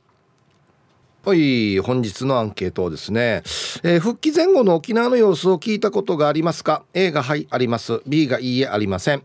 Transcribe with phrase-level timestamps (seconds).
[1.22, 3.42] はい本日のアンケートですね、
[3.82, 8.00] えー、復帰前後の沖縄の様子を聞いたことがありますか？A がはいあります。
[8.06, 9.22] B がいいえありません、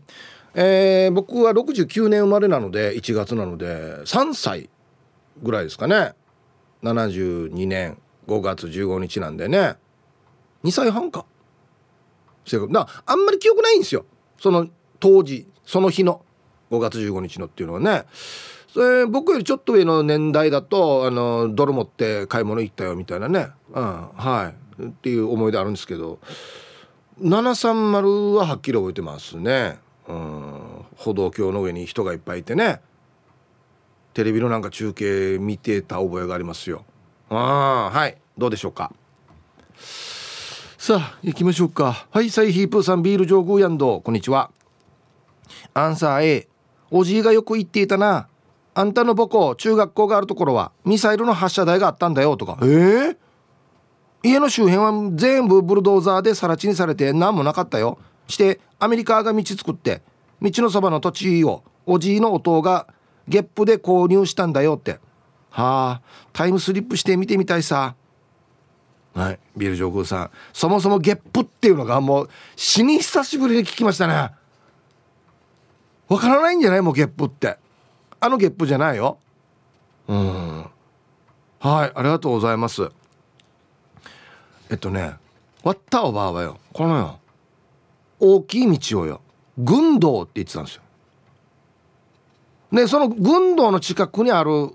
[0.54, 3.66] えー、僕は69年生まれなので1月なので
[4.04, 4.68] 3歳
[5.42, 6.12] ぐらいですかね。
[6.82, 7.96] 72年
[8.28, 9.76] 5月15日なんでね。
[10.64, 11.24] 2歳半か。
[12.44, 14.04] だあんまり記憶ないんですよ。
[14.38, 14.68] その
[15.00, 16.20] 当時その日の
[16.70, 18.04] 5月15日のっていうのはね。
[18.76, 24.82] それ僕よりちょっと上の年代だとあの泥持って買い物行ったよみたいなね、うん、はい。
[24.84, 26.18] っていう思い出あるんですけど。
[27.22, 32.82] 730ははっきり覚えてますね、うん、歩道橋の上に人がいっぱいいてね。
[34.12, 36.84] テレビのなんか中継見てた覚えがありますよ。
[37.30, 38.18] あはい。
[38.36, 38.92] どうでしょうか。
[40.76, 42.06] さあ行きましょうか。
[42.10, 44.50] はいサイヒープーさんビール上宮やんどこんにちは。
[45.72, 46.48] アンサー A
[46.90, 48.28] おじいがよく言っていたな。
[48.78, 52.58] あんたの母校中学校があるところはミサイルの発射台があったんだよとか。
[52.60, 53.16] えー、
[54.22, 57.98] 家の周辺は全部ブルドーザーで更地にされて何もなかったよ。
[58.28, 60.02] してアメリカが道作って
[60.42, 62.86] 道のそばの土地をおじいの弟が
[63.26, 65.00] ゲップで購入したんだよって。
[65.48, 66.02] はあ
[66.34, 67.94] タイムスリップして見てみたいさ。
[69.14, 70.30] はいビール上空さん。
[70.52, 74.32] そもそもゲップっていうのがもう死に久しぶりに聞きましたね。
[76.08, 76.82] わからないんじゃない？
[76.82, 77.56] もうゲップって
[78.26, 79.18] あのゲップじゃないよ。
[80.08, 80.66] うん。
[81.60, 82.90] はいありがとうございます。
[84.68, 85.14] えっとね
[85.62, 87.20] わったおばあはよこのよ
[88.18, 89.20] 大きい道をよ
[89.58, 90.82] 軍道って言ってたんですよ。
[92.72, 94.70] でその軍道の近くにある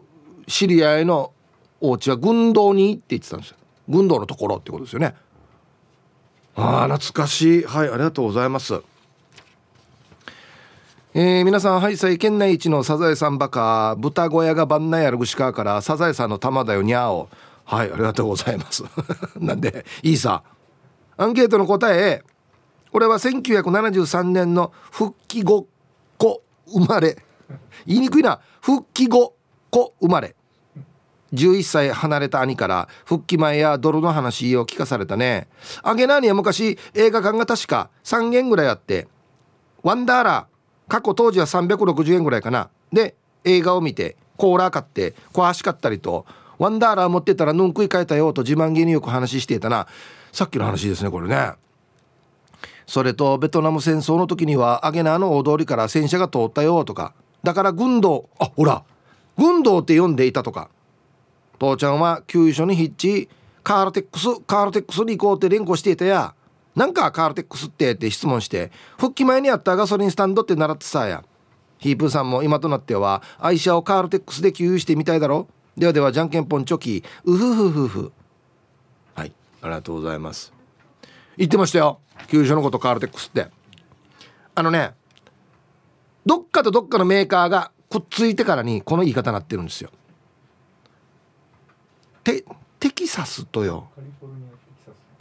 [0.48, 1.34] 知り合いの
[1.82, 3.58] お家は軍道にって言ってたんですよ。
[3.90, 5.14] 軍道のところってことですよね。
[6.56, 7.64] ああ懐かしい。
[7.64, 8.82] はいありがとうございます。
[11.14, 17.28] えー、皆さんはいさい県内一のサザエさんバカ豚小屋が番内ある串川からサザエさんの玉だよにゃお
[17.66, 18.86] はいありがとうございます。
[19.38, 20.42] なんでいいさ
[21.18, 22.24] アンケートの答え
[22.94, 25.68] 俺は1973年の復帰後
[26.18, 27.18] 子生まれ。
[27.86, 28.40] 言いにくいな。
[28.62, 29.36] 復帰後
[29.70, 30.34] 子生まれ。
[31.34, 35.50] 11歳離れた兄から復帰前や泥の話を聞かされたね。
[35.84, 39.10] あげなには昔映画館が確か3軒ぐらいあって
[39.84, 40.51] ワンダーラー。
[40.92, 42.70] 過去当時は360円ぐらいかな。
[42.92, 43.16] で
[43.46, 46.26] 映画を見てコーラー買って小橋買ったりと
[46.58, 49.88] ワンダーラー持ってたらヌン食い替えたよと自慢げによく話していたな。
[50.34, 51.54] さっきの話ですねこれね。
[52.86, 57.14] それとベトナム戦争の時にはアゲナーの大通りから戦車が通ったよとか。
[57.42, 58.84] だから軍道あほら
[59.38, 60.70] 軍道って読んでいたとか。
[61.58, 63.30] 父ちゃんは給油所にヒッチ
[63.64, 66.36] カールテックスカールテックスに行こうって連呼していたや。
[66.76, 71.24] なんかカールテックスってって質問して復帰前にあったガソリンスタンドって習ってさや
[71.80, 75.48] ヒープーさんも今となっては愛車をカールテックスで給油してみたいだろ
[75.78, 77.04] ではではじゃんけんぽんチョキ。
[77.24, 78.12] うふふふふ。
[79.16, 79.34] はい。
[79.62, 80.54] ありがとうございます。
[81.38, 82.00] 言ってましたよ。
[82.28, 83.48] 給油所のことカールテックスって。
[84.54, 84.92] あのね
[86.26, 89.90] どっかとどっかのメーカーがくっついてからにこの言い方になってるんですよ。
[92.24, 92.44] テ
[92.80, 93.88] テキサスとよ。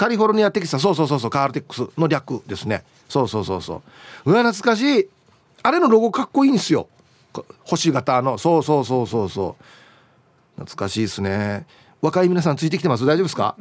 [0.01, 2.85] カリフォルニアテキサスそうそうそうそうカールテックスの略ですね。
[3.07, 3.83] そうそうそうそ
[4.25, 4.31] う。
[4.31, 5.09] うわ懐かしい。
[5.63, 6.89] あれのロゴかっこいいんですよ。
[7.65, 8.39] 星型の。
[8.39, 9.65] そうそうそうそうそう。
[10.63, 11.67] 懐かしいですね。
[12.01, 13.05] 若い皆さんついてきてます？
[13.05, 13.57] 大丈夫ですか？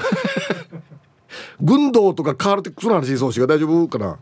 [1.60, 4.18] 軍道とかカールテックスの話そうしが大丈夫かな？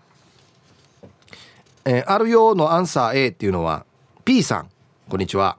[1.84, 3.86] えー、あるようのアンサー A っていうのは
[4.24, 4.68] P さん。
[5.08, 5.56] こんにちは。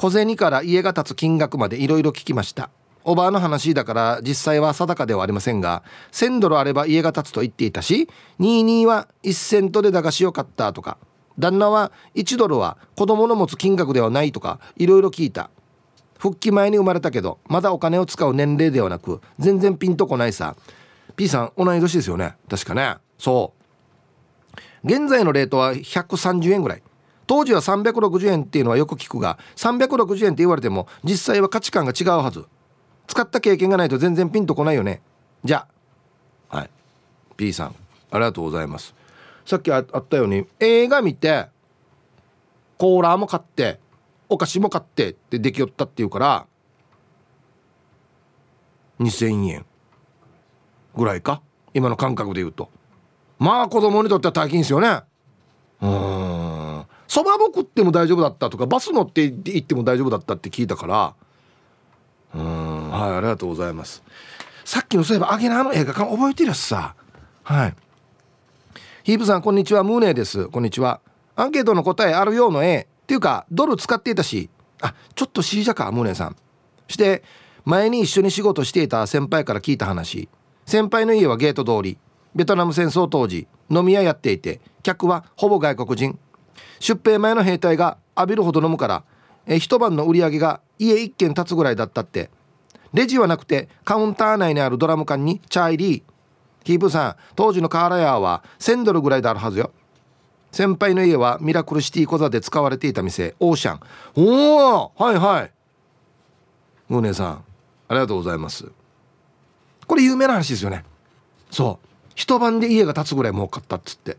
[0.00, 2.70] 小銭から家が建つ金額までいろいろ聞きました。
[3.04, 5.82] おばあの話だから実際は定かではありませんが
[6.12, 8.08] 1000ドルあれば家が建つと言っていたし
[8.38, 10.96] 22は1セントで駄菓子を買ったとか
[11.38, 15.50] 旦那は1ドルは子供の持つ金額ではないとかいろいろ聞いた。
[16.18, 20.56] 復帰前に生まれたけどまだお金を使う年齢ではなく全然ピンとこないさ。
[21.14, 22.36] P さん同い年ですよね。
[22.48, 22.96] 確かね。
[23.18, 23.52] そ
[24.84, 24.88] う。
[24.90, 26.82] 現在のレートは130円ぐらい。
[27.30, 32.44] 当時は360円っていうのはよく聞くが360円って言われても実際は価値観が違うはず。
[33.06, 35.00] 使った経験がないと全然ピンとこないよね。
[35.44, 35.64] じゃ
[36.50, 36.56] あ。
[36.56, 36.70] はい。
[37.36, 37.76] P さん
[38.10, 38.96] ありがとうございます。
[39.46, 41.46] さっきあったように映画見て
[42.78, 43.78] コーラーも買って
[44.28, 46.46] お菓子も買ってってできよったっていうから
[48.98, 49.64] 2,000円
[50.96, 51.42] ぐらいか？
[51.74, 52.70] 今の感覚で言うと。
[53.38, 55.02] まあ子供にとっては大金ですよね。
[55.80, 56.29] うん。
[57.10, 61.14] そばぼ食っても大丈夫だったとかバス乗って行っても大丈夫だったって聞いたから。
[62.36, 62.88] うん。
[62.88, 64.04] はいありがとうございます。
[64.64, 66.94] さっきのそういえばアゲナーの映画館覚えてるやつさ。
[67.42, 67.74] はい。
[69.02, 69.82] ヒープさんこんにちは。
[69.82, 70.46] ムーネーです。
[70.46, 71.00] こんにちは。
[71.34, 74.48] アンケートの答えあるようの A っていうかドル使っていたし。
[74.80, 76.36] あちょっと C じゃかムーネーさん。
[76.86, 77.24] して
[77.64, 80.28] 前に一緒に仕事していた先輩から聞いた話。
[80.64, 81.98] 先輩の家はゲート通り。
[82.36, 86.16] ベトナム戦争当時飲み屋やっていて客はほぼ外国人。
[86.80, 89.04] 出兵前の兵隊が浴びるほど飲むから
[89.46, 92.30] え一晩の売り上げが家1軒建つぐらいだったって。
[92.92, 96.02] レジはなくてカウンター内にあるドラム缶にチャイリー。
[96.64, 99.72] キープさん当時のカーラヤーは1000ドルぐらいであるはずよ。
[100.52, 103.80] 先輩の家はミラクルシティコザで使われていた店オーシャン。
[104.14, 105.52] おおはいはい。
[106.88, 107.44] ムーネさん
[107.88, 108.70] ありがとうございます。
[109.86, 110.84] これ有名な話ですよね。
[111.50, 111.86] そう。
[112.14, 114.16] 一晩で家が建つぐらい儲かったっつって。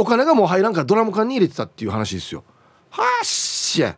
[0.00, 2.42] お金がもう入らんからドラム缶に入れてたっていう話ですよ。
[2.88, 3.96] はっしゃ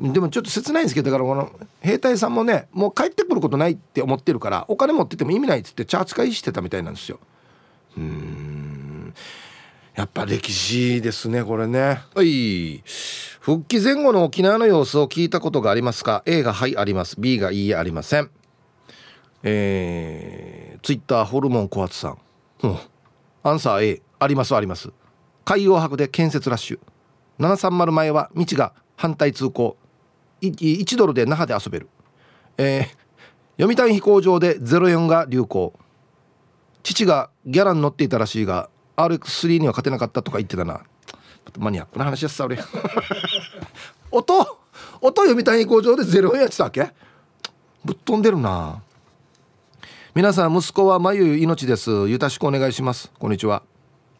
[0.00, 0.12] うん。
[0.12, 7.20] でもちょっと切ないんですけどだからこの兵隊さんもねもう帰ってくることないって思ってるからお金持ってても意味ないっつって茶扱いしてたみたいなんですよ。
[7.96, 9.14] うん。
[9.94, 12.00] やっぱ歴史ですねこれね。
[12.14, 12.82] はい。
[13.40, 17.16] 復帰前後の沖縄の様子を聞いたことがありますか？A がはいあります。
[17.18, 18.30] B がいいえありません。
[19.42, 22.18] えー、ツイッターホルモン小松さん、
[22.62, 22.78] うん、
[23.48, 24.90] アンサー A ありますあります。
[25.44, 26.78] 海洋博で建設ラッシュ。
[27.38, 29.76] 730前は道が反対通行。
[30.40, 31.88] 1ドルで那覇で遊べる、
[32.58, 35.72] えー、読谷飛行場で04が流行。
[36.82, 40.82] 父がギャラに乗っていたらしいが RX3 には勝てなかったとか言ってたな。
[41.58, 42.58] マニアックな話やさ俺
[44.10, 44.34] 音
[45.00, 46.90] 音読谷飛行場で04やってたわけ？
[47.84, 48.82] ぶっ飛んでるな。
[50.14, 51.90] 皆さん息子はまゆ命です。
[51.90, 53.12] よろしくお願いします。
[53.18, 53.62] こんにちは。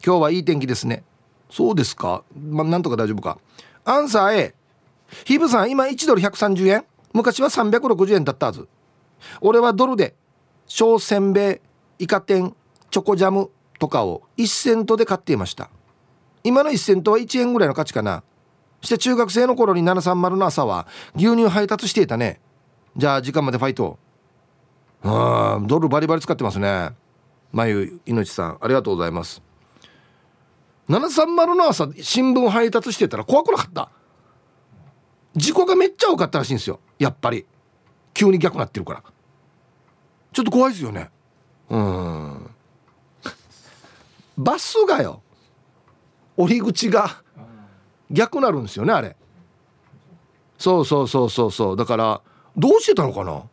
[0.05, 1.03] 今日はいい天気ですね。
[1.49, 2.23] そうですか。
[2.39, 3.39] まあ、なんとか大丈夫か。
[3.85, 4.55] アンサー A
[5.25, 6.85] ヒブさん今1ドル130円。
[7.11, 8.67] 昔は360円だったはず。
[9.41, 10.13] 俺はドルで
[10.67, 11.59] 小せんべ
[11.97, 12.55] いイカ天
[12.91, 13.49] チョコジャム
[13.79, 15.71] とかを1セントで買っていました。
[16.43, 18.21] 今の1セントは1円ぐらいの価値かな。
[18.81, 20.85] して中学生の頃に730の朝は
[21.15, 22.39] 牛乳配達していたね。
[22.95, 23.97] じゃあ時間までファイト
[25.03, 26.91] あドルバリバリ使ってますね。
[27.51, 29.41] まゆいのちさんありがとうございます。
[30.89, 33.89] 730の朝新聞配達してたら怖くなかった。
[35.35, 36.79] 事故がめっちゃ多かったらしいんですよ。
[36.97, 37.45] やっぱり。
[38.13, 39.03] 急に逆なってるから。
[40.33, 41.09] ちょっと怖いですよね。
[41.69, 42.49] うん。
[44.37, 45.21] バスがよ。
[46.35, 47.21] 降り口が
[48.09, 49.15] 逆なるんですよねあれ。
[50.57, 51.77] そうそうそうそうそう。
[51.77, 52.21] だから
[52.57, 53.43] どうしてたのかな？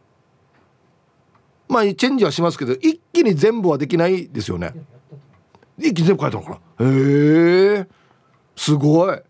[1.68, 4.72] まあチェンジはしますけど一気に全部はできないですよね。
[5.78, 6.86] 一気に全部変えたのかな。
[6.86, 7.86] へえ。
[8.56, 9.08] すごい。
[9.08, 9.22] はい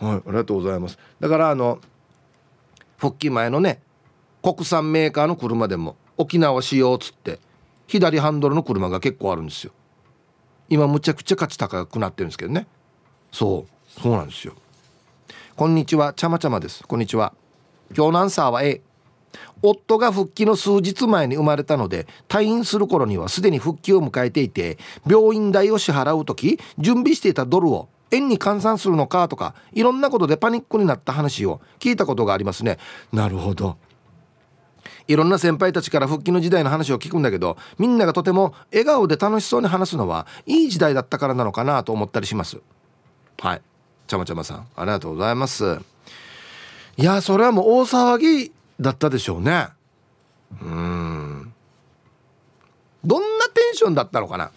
[0.00, 0.98] ありがとうございます。
[1.20, 1.78] だからあの
[2.96, 3.80] 復帰前のね
[4.42, 7.38] 国産メーカーの車でも沖縄仕様っつって
[7.86, 9.72] 左ハンドルの車が結構あるんですよ。
[10.68, 12.66] 今むちゃくちゃ価値高くなってるんですけどね。
[13.32, 14.54] そうそうなんですよ。
[15.56, 16.12] こんにちは。
[16.12, 16.84] ちゃまちゃまです。
[16.86, 17.32] こんにちは。
[17.96, 18.82] 今日のアンサーは A
[19.62, 32.78] 夫が復帰の数日前に生まれたので退院する頃にはすでに復帰を迎えていて病院代を支払う時準備していたドルを円に換算するのかとかいろんなことでパニックになった話を聞いたことがありますね。
[33.12, 33.76] なるほど。
[35.06, 42.58] いろんな先輩たちから復帰の時代の話を聞くんだけどみんながとても笑顔で楽しそうに話すのはいい時代だったからなのかなと思ったりします。
[43.40, 43.62] はい。
[44.06, 45.78] ちゃまちゃまさんありがとうございます。
[46.96, 49.68] いやそれはもう大騒ぎだったでしょうね。
[50.62, 51.52] うん。
[53.04, 54.50] どんなテンションだったのかな？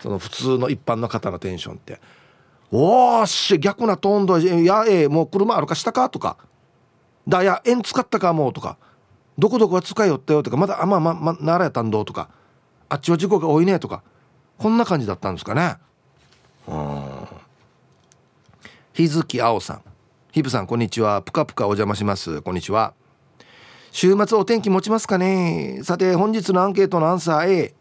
[0.00, 2.00] その普通の一般の方のテンションって
[2.70, 6.36] 「おーし逆なトーンだやえもう車歩かしたか?」とか
[7.26, 8.50] 「だや円使ったかも？
[8.50, 8.76] う」とか
[9.38, 12.28] 「どこどこは使いよったよ」とか「まだあまあまあ、まあ、ならやたんど」とか
[12.88, 14.02] 「あっちは事故が多いね」とか。
[14.56, 15.78] こんな感じだったんですかね。
[16.68, 17.26] うん。
[18.92, 19.82] 日月青さん。
[20.30, 21.22] ヒブさんこんにちは。
[21.22, 22.40] ぷかぷかお邪魔します。
[22.40, 22.94] こんにちは。
[23.96, 25.78] 週末お天気持ちますかね？
[25.84, 27.74] さて本日のアンケートのアンサー A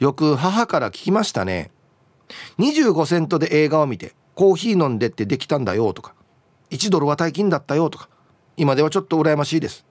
[0.00, 1.70] よく母から聞きましたね。
[2.58, 6.16] 25セントで映画を見てコーヒー飲んでってできたんだよとか
[6.70, 8.08] 1ドルは大金だったよとか
[8.56, 9.86] 今ではちょっと羨ましいです。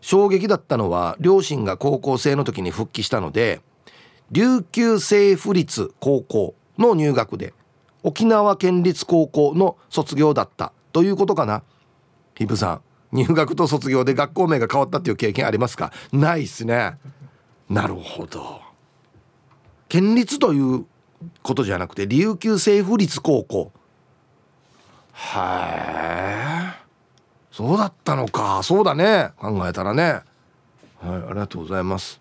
[0.00, 3.60] 衝撃だったのは両親が高校生の時に復帰したので
[4.32, 7.54] 琉球政府立高校の入学で
[8.02, 11.62] 沖縄県立高校の卒業だったということかな。
[12.34, 12.80] ヒブさん。
[13.12, 15.92] 入学と卒業で学校名が変わったっていう経験ありますか？
[16.12, 16.96] ないっすね。
[17.68, 18.60] なるほど。
[19.88, 20.86] 県立という
[21.42, 23.72] ことじゃなくて琉球政府立高校。
[25.12, 26.82] はえ
[27.50, 28.62] そうだったのか。
[28.62, 29.32] そうだね。
[29.36, 30.02] 考えたらね。
[30.02, 30.22] はい
[31.04, 32.20] ありがとうございます。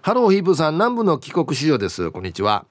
[0.00, 2.10] ハローヒープさん南部の帰国子女です。
[2.10, 2.66] こんにちは。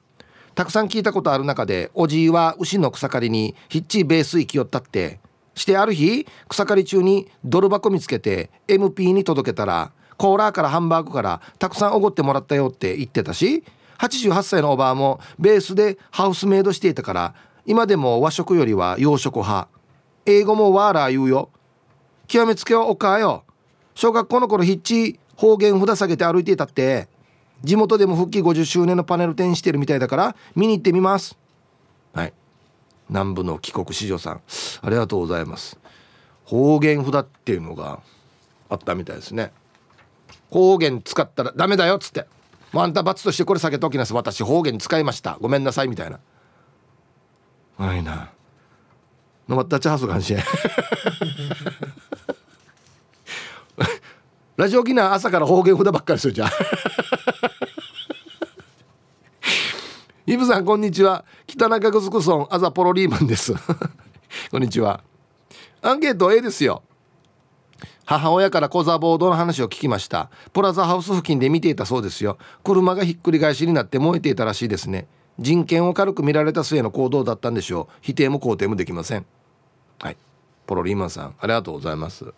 [0.54, 5.22] たくさん聞いたことある中でおじいは牛の草刈りにヒッチベース行きよったって。
[5.62, 13.64] してある日草刈り中にドル箱見つけて MP に届けたらコーラーからハンバーグからたくさんおごってもらったよって言ってたし
[14.00, 19.68] 88歳のおばあもベースでハウスメイドしていたから今でも和食よりは洋食派。
[20.26, 21.50] 英語もワーラー言うよ。
[22.28, 23.44] 極めつけはおかよ。
[23.94, 27.08] 小学校の頃ヒッチ方言札下げて歩いていたって
[27.64, 31.38] 地元でも復帰50周年のパネル展してるみたいだから見に行ってみます。
[32.14, 32.34] はい。
[33.12, 34.42] 南部の帰国子女さん。
[34.82, 35.78] ありがとうございます。
[36.46, 38.00] 方言札っていうのが
[38.70, 39.52] あったみたいですね。
[40.50, 42.26] 方言使ったらダメだよっつって。
[42.72, 45.38] もうあんた罰としてこれ下げときなす私方言使いました。
[45.42, 46.20] ごめんなさいみたいな。
[47.78, 48.32] はいな。
[49.48, 50.34] のまったチャースがんし
[54.56, 56.50] ラジオ沖縄朝から方言札ばっかりするじゃん
[60.28, 61.26] イブさんこんにちは。
[61.48, 63.54] 北中城村アザポロリーマンです。
[64.52, 65.04] こんにちは。
[65.82, 66.84] アンケート A ですよ。
[68.06, 70.30] 母親からコザボードの話を聞きました。
[70.54, 72.38] プラザハウス付近で見ていたそうですよ。
[72.64, 75.08] 車がひっくり返しになって燃えていたらしいですね。
[75.40, 77.94] 人権を軽く見られた末の行動だったんでしょう。
[78.02, 79.26] 否定も肯定もできません。
[80.00, 80.18] はい。
[80.68, 82.32] ポロリーマンさんありがとうございます。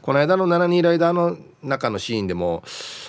[0.00, 2.62] この間の72ライダーの中のシーンでも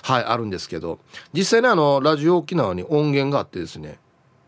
[0.04, 1.00] はいあるんですけど
[1.32, 3.98] 実際にあのラジオ沖縄に音源があってですね。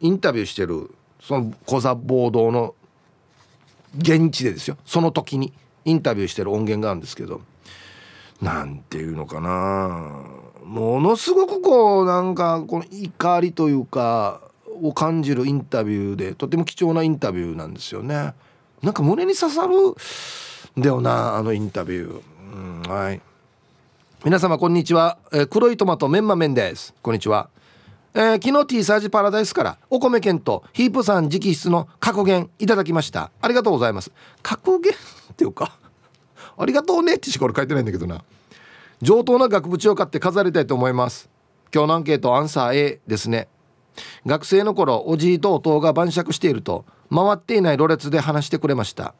[0.01, 2.75] インタビューしてるそのコザ暴動の
[3.97, 4.77] 現地でですよ。
[4.85, 5.53] その時に
[5.85, 7.41] インタビューしてる音源があるんですけど
[8.41, 10.23] なんていうのかな。
[10.65, 14.41] ものすごくこうなんかこの怒りというか
[14.81, 18.33] を感じるインタビューでとても貴重なインタビューなんですよね。
[18.81, 19.73] なんか胸に刺さる
[20.77, 23.21] だよなあのインタビュー、うん、はい。
[24.23, 26.93] 皆様こんにちは、えー、黒いトマトメンマメンです。
[27.01, 27.49] こんにちは、
[28.13, 33.31] えー、昨日 T サージパラダイスからお米券とヒープさん直筆の過去言いただきました。
[33.41, 34.11] ありがとうございます。
[34.41, 35.77] 過去言っていうか
[36.57, 38.21] ありがとうねってしか俺書いてないんだけどな。
[39.01, 41.29] 上等な額縁を買って飾りたいと思います。
[41.73, 43.47] 今日のアンケートアンサー A ですね。
[44.25, 49.15] 学生の頃おじいと弟が晩酌していると回っていないろれつで話してくれました。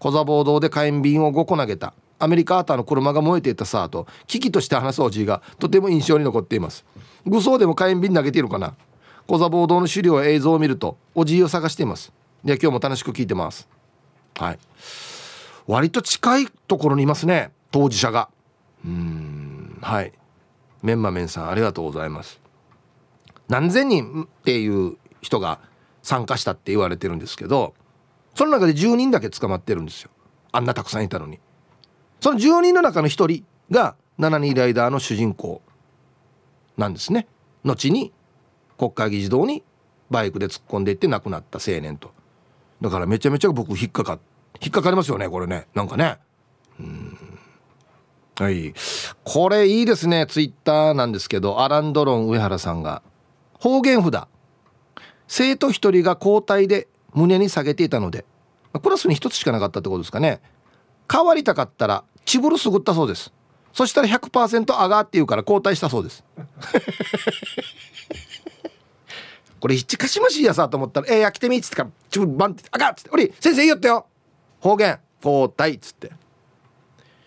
[0.00, 1.94] 小座暴動で火炎瓶を5個投げた。
[2.18, 6.84] アメリカアーターの車が燃えていたさと危機として話すおじいがとても印象に残っています。
[7.24, 8.74] 武装でも火炎瓶投げているかな？
[9.26, 12.12] 小座暴動の資料や映像を見るとおじいを探しています。
[12.44, 13.68] で今日も楽しく聞いてます。
[14.36, 14.58] はい。
[15.66, 18.28] 割と近いところにいますね当事者が。
[18.84, 20.12] うんはい。
[20.82, 22.40] メンマメンさんありがとうございます。
[23.48, 25.60] 何千人っていう人が
[26.02, 27.74] 参加したって言われてるんですけど
[28.34, 30.10] その中で10人だけ捕まってるんですよ。
[30.50, 31.38] あんなたくさんいたのに。
[32.20, 35.62] その10人の中の1人が7人ライダーの主人公。
[36.76, 37.26] なんですね。
[37.64, 38.12] 後に
[38.78, 39.62] 国会議事堂に
[40.10, 42.12] バイクで突っ込んでいって亡くなった青年と。
[42.80, 44.18] だからめちゃめちゃ僕引っかか
[44.60, 45.66] 引っかかりますよねこれね。
[45.74, 46.18] なんかね。
[46.78, 47.18] うん。
[48.38, 48.74] はい。
[49.24, 53.02] これいいですねツイッターなんですけどアランドロン上原さんが。
[53.58, 54.26] 方言札。
[55.28, 58.24] 生徒一人が交代で胸に下げていたので。
[58.80, 60.40] クラスに一つしかなかったってことですかね。
[61.10, 63.32] 変わりたかったらチブルすぐったそうです。
[63.72, 66.24] そしたら100%上がって言うから交代したそうです。
[69.60, 74.06] これ一かしましいやさと思ったら「えー、や来てみ」っつってからチブルバンって「あがっ!」つって「おり先生言いよったよ。
[74.60, 76.10] 方言交代」っつって。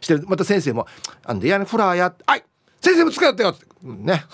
[0.02, 0.86] してまた先生も
[1.24, 2.44] 「あんでやねフラーや」はい
[2.82, 3.66] 先生も使ってよ」って。
[3.84, 4.26] ね。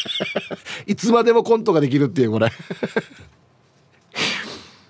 [0.86, 2.50] いつまでもコントができるっていうこれ。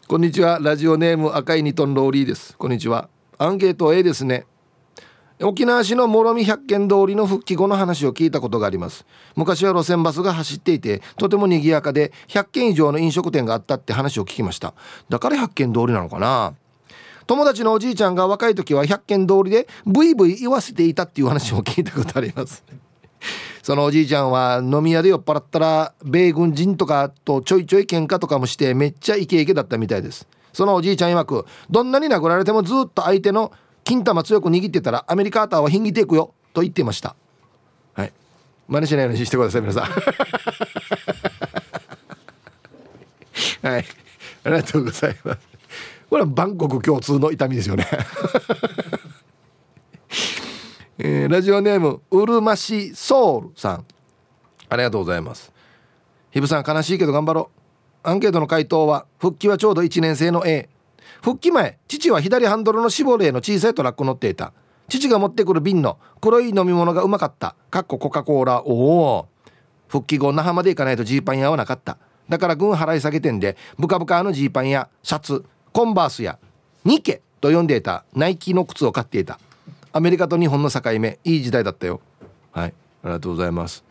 [0.08, 0.58] こんにちは。
[0.60, 2.56] ラジオネーム赤いニトンローリーです。
[2.56, 3.08] こんにちは。
[3.38, 4.46] アンケート A ですね
[5.42, 9.06] 沖縄市の諸見百軒通りの復帰後の話を聞いたことがあります。
[9.36, 14.74] 昔は路線バスが走っていてとても賑やかで100軒以上の飲食店があったって話を聞きました。
[15.08, 16.54] だから百軒通りなのかな。
[17.26, 22.62] 友達のおじいちゃんが若い時は百軒通りでブイブイ言わせていたっていう話も聞いたことあります。
[23.62, 30.28] そのおじいちゃんは飲み屋で酔っ払ったら米軍人とかとちょいちょい喧嘩とかもしてめっちゃイケイケだったみたいです。
[30.52, 33.52] そのおじいちゃん曰くどんなに殴られてもずっと相手の
[33.84, 37.16] 金玉強く握ってたらアメリカーターはひんぎていくよと言っていました。
[37.94, 38.12] はい。
[38.68, 39.84] 真似しないようにしてください皆さん。
[43.66, 43.84] はい。
[44.44, 45.40] ありがとうございます。
[46.08, 47.86] これはバンコク共通の痛みですよね。
[50.98, 53.84] えー、ラジオネームうるましソウルさん。
[54.68, 55.52] ありがとうございます。
[56.30, 57.50] ひぶさん悲しいけど頑張ろ
[58.04, 58.08] う。
[58.08, 60.69] アンケートの回答は復帰はちょうど1年生の A
[61.22, 64.52] 復帰前父は左ハンドルのシボレーの小さいトラック乗っていた。
[64.88, 67.54] 父が持ってくる瓶の黒い飲み物がうまかった。
[67.70, 68.62] かっこコカ・コーラ。
[68.64, 68.72] お
[69.18, 69.28] お。
[69.88, 71.98] 復帰後那覇まで行かないとジーパン屋はなかった。
[72.28, 76.38] だから軍払い下げ店でブカブカのジーパンやシャツコンバースや
[76.84, 78.04] ニケと呼んでいた。
[78.14, 79.38] ナイキの靴を買っていた。
[79.92, 81.18] アメリカと日本の境目。
[81.24, 82.00] いい時代だったよ。
[82.52, 82.74] はい。
[83.02, 83.84] ありがとうございます。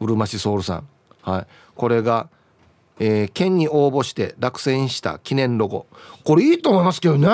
[0.00, 0.88] うるま市ソウルさん。
[1.22, 1.46] はい。
[1.74, 2.28] これが
[2.98, 5.86] えー、県に応募して落選した記念ロゴ。
[6.24, 7.28] これいいと思いますけどね。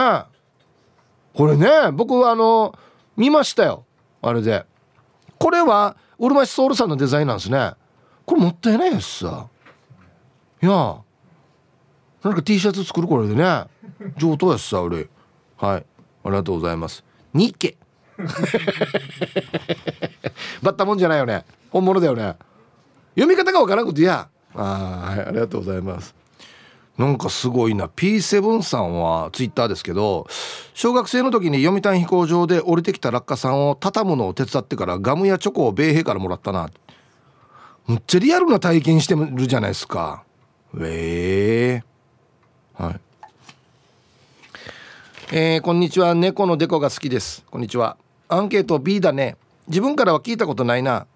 [1.35, 2.79] これね僕はあの
[3.17, 3.85] 見ましたよ。
[4.23, 4.65] あれで。
[5.39, 7.73] これはうるま市ソウルさんのデザインなんですね。
[8.25, 9.49] これもったいないやつさ。
[10.63, 10.97] いや。
[12.23, 13.65] なんか T シャツ作るこれでね。
[14.17, 15.09] 上等やつさ俺。
[15.57, 15.87] はい。
[16.25, 17.05] ありがとうございます。
[17.33, 17.77] ニッケ
[20.63, 21.45] バッタもんじゃないよね。
[21.71, 22.37] 本物だよね。
[23.15, 24.63] 読み方がわからんことやあ
[25.11, 26.15] はいありがとうございます。
[26.97, 27.87] なんかすごいな。
[27.87, 30.27] P7 さんはツイッターですけど
[30.75, 36.71] 小学生の時に読谷飛行場で降りてきた落下さんを畳むのを手伝ってからガムやチョコを米兵からもらったな。
[37.87, 40.25] むっちゃリアルな体験してるじゃないですか。
[40.81, 43.01] ええー、はい。
[45.33, 46.15] えー、こんにちは。
[46.15, 47.45] 猫のデコが好きです。
[47.51, 47.97] こんにちは。
[48.29, 49.37] アンケート B だね。
[49.69, 51.07] 自分からは聞いたことないな。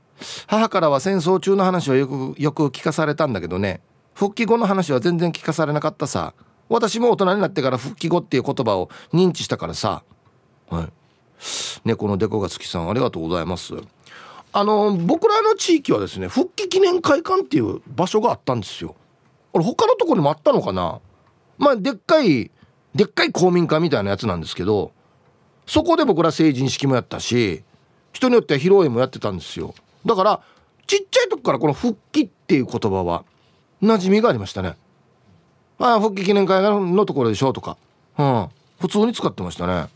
[0.46, 3.80] 母からは戦争中の話はよくよく聞かされたんだけどね。
[4.14, 6.34] 復帰後の話は全然聞かされなかったさ。
[6.68, 10.02] 私も大人になってから復帰後っていう言葉を認知したからさ。
[10.68, 10.88] はい。
[11.84, 13.74] 猫のデコが好きさんありがとうございます。
[14.52, 18.96] あの僕らの地域はですね復帰記念会館っていう場所があったんですよ。
[19.52, 21.00] これ他のとこにもあったのかな？
[21.58, 22.50] まあでっかい
[22.94, 24.92] でっかい公民館みたいなやつなんですけど
[25.66, 27.62] そこで僕ら成人式もやったし
[28.12, 29.74] 人によっては披露宴もやってたんですよ。
[30.06, 30.40] だから
[30.86, 33.24] ちっちゃい時からこの復帰っていう言葉は
[33.82, 34.76] 馴染みがありましたね。
[35.78, 37.76] ああ復帰記念会のところでしょうとか、
[38.16, 38.48] うん、
[38.80, 39.86] 普通に使ってましたね。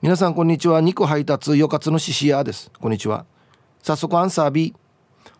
[0.00, 0.80] 皆さんこんにちは。
[0.80, 2.72] 肉配達よかつのししやです。
[2.80, 3.24] こんにちは。
[3.82, 4.74] 早速アンサー B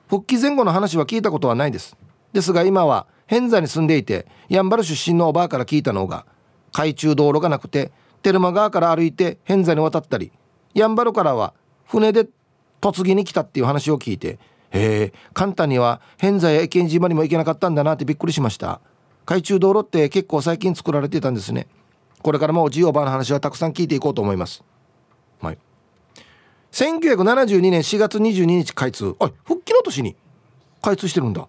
[0.09, 1.97] 復帰前後の話は聞いたことはないです。
[2.33, 6.27] ですが今は偏座に住んでいてやんばる出身のおばあから聞いたのが
[6.71, 7.91] 海中道路がなくて
[8.23, 10.31] テルマ川から歩いて偏座に渡ったり
[10.75, 11.55] やんばるからは
[11.87, 12.29] 船で
[12.83, 14.39] 嫁ぎに来たっていう話を聞いて
[14.71, 18.81] へえ簡単には偏在や池島にも行けなかったんだなってびっくりしました。
[19.25, 21.69] 海中道路って結構最近作られてたんですね。
[22.23, 24.65] これからもおじいおばの話はたくさん聞いていこうと思います。
[25.41, 25.59] はい。
[26.73, 29.15] 1972年4月22日開通。
[29.21, 30.17] あ復帰の年に
[30.81, 31.47] 開通してるんだ。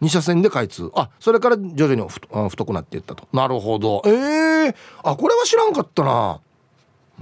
[0.00, 0.90] 2車線で開通。
[0.94, 2.08] あそれから徐々に
[2.48, 3.28] 太くなっていったと。
[3.32, 4.02] なるほど。
[4.06, 6.40] ええー、あこれは知らんかったな。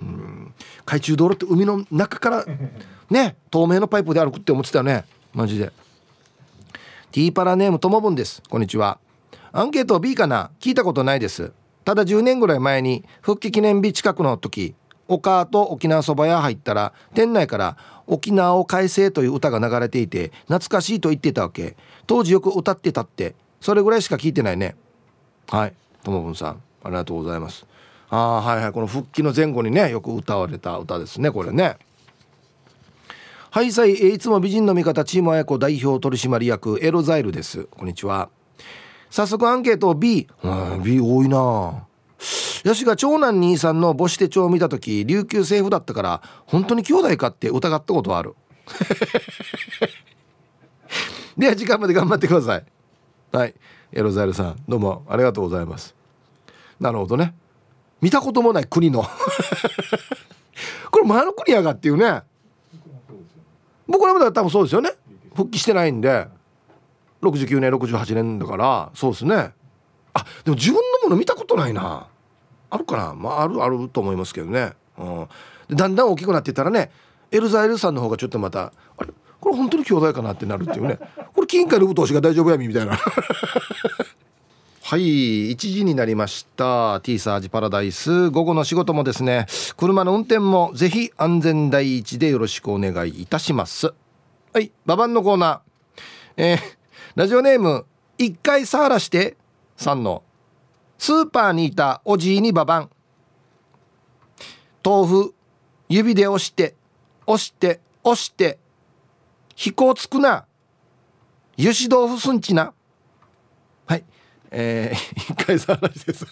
[0.00, 0.39] うん。
[0.90, 2.44] 海中道路って海の中から
[3.08, 5.04] ね透明のパイプで歩くって思ってたよね。
[5.32, 5.70] マジで。
[7.12, 8.42] ティーパラネームともぶんです。
[8.50, 8.98] こんにちは。
[9.52, 10.50] アンケート B かな？
[10.58, 11.52] 聞いたことないです。
[11.84, 14.74] ただ10年ぐらい前に復帰記念日近くの時
[15.06, 17.76] 岡と沖縄そば屋入ったら店内から
[18.08, 21.76] 「沖縄を改正」という歌が流れていて懐かしいと言ってたわけ。
[22.08, 23.36] 当時よく歌ってたって。
[23.60, 24.74] それぐらいしか聞いてないね。
[25.50, 25.74] はい。
[26.02, 27.64] ともぶんさんありがとうございます
[28.10, 31.76] ああはいはいこの復帰の前後にねよく歌われた歌ですねこれね。
[33.52, 37.64] はいさい、いつも美人の味方チーム綾子代表取締役エロザイルです。
[37.64, 38.30] こんにちは。
[39.10, 41.84] 早速アンケート B、うん、B 多いな。
[42.62, 48.36] よしが長男兄さんの母子手帳を見た時琉球政府だったから本当に兄弟かって疑ったことある。
[51.36, 52.64] では時間まで頑張ってください。
[53.32, 53.54] はい。
[53.92, 55.96] エロザイルさんどうもありがとうございます。
[56.78, 57.34] なるほどね。
[58.00, 59.04] 見たこともない国の。
[60.90, 62.22] これ前の国やがっていうね。
[63.86, 64.92] 僕らも多分そうですよね。
[65.34, 66.28] 復帰してないんで。
[67.22, 69.52] 69年68年だからそうですね。
[70.14, 72.06] あでも自分のもの見たことないな。
[72.70, 73.14] あるかな。
[73.14, 76.90] まああるあると思いますけどね、うん、だんだん大きくなっていったらね
[77.30, 79.12] エルザエルさんの方がちょっとまたあれ？
[79.40, 80.98] これ本当に兄弟かなってなるっていうね。
[81.34, 82.98] これ金貨のぶ通しが大丈夫やみみたいな。
[84.90, 87.00] はい1時になりました。
[87.04, 88.28] T サージパラダイス。
[88.30, 93.94] 午後の仕事もですね車の運転もぜひ安全第一でよろしくお願いいたします。
[94.52, 96.42] はいババンのコーナー。
[96.42, 96.58] えー、
[97.14, 97.86] ラジオネーム
[98.18, 99.36] 一回さらして
[99.76, 100.24] さんの。
[100.98, 102.90] スーパーにいたおじいにババン
[104.84, 105.34] 豆腐
[105.88, 106.74] 指で押して
[107.28, 108.58] 押して押して。
[109.54, 110.46] 飛行つくな。
[111.56, 112.74] 油脂豆腐すんちな。
[114.50, 116.26] えー、一回さらしです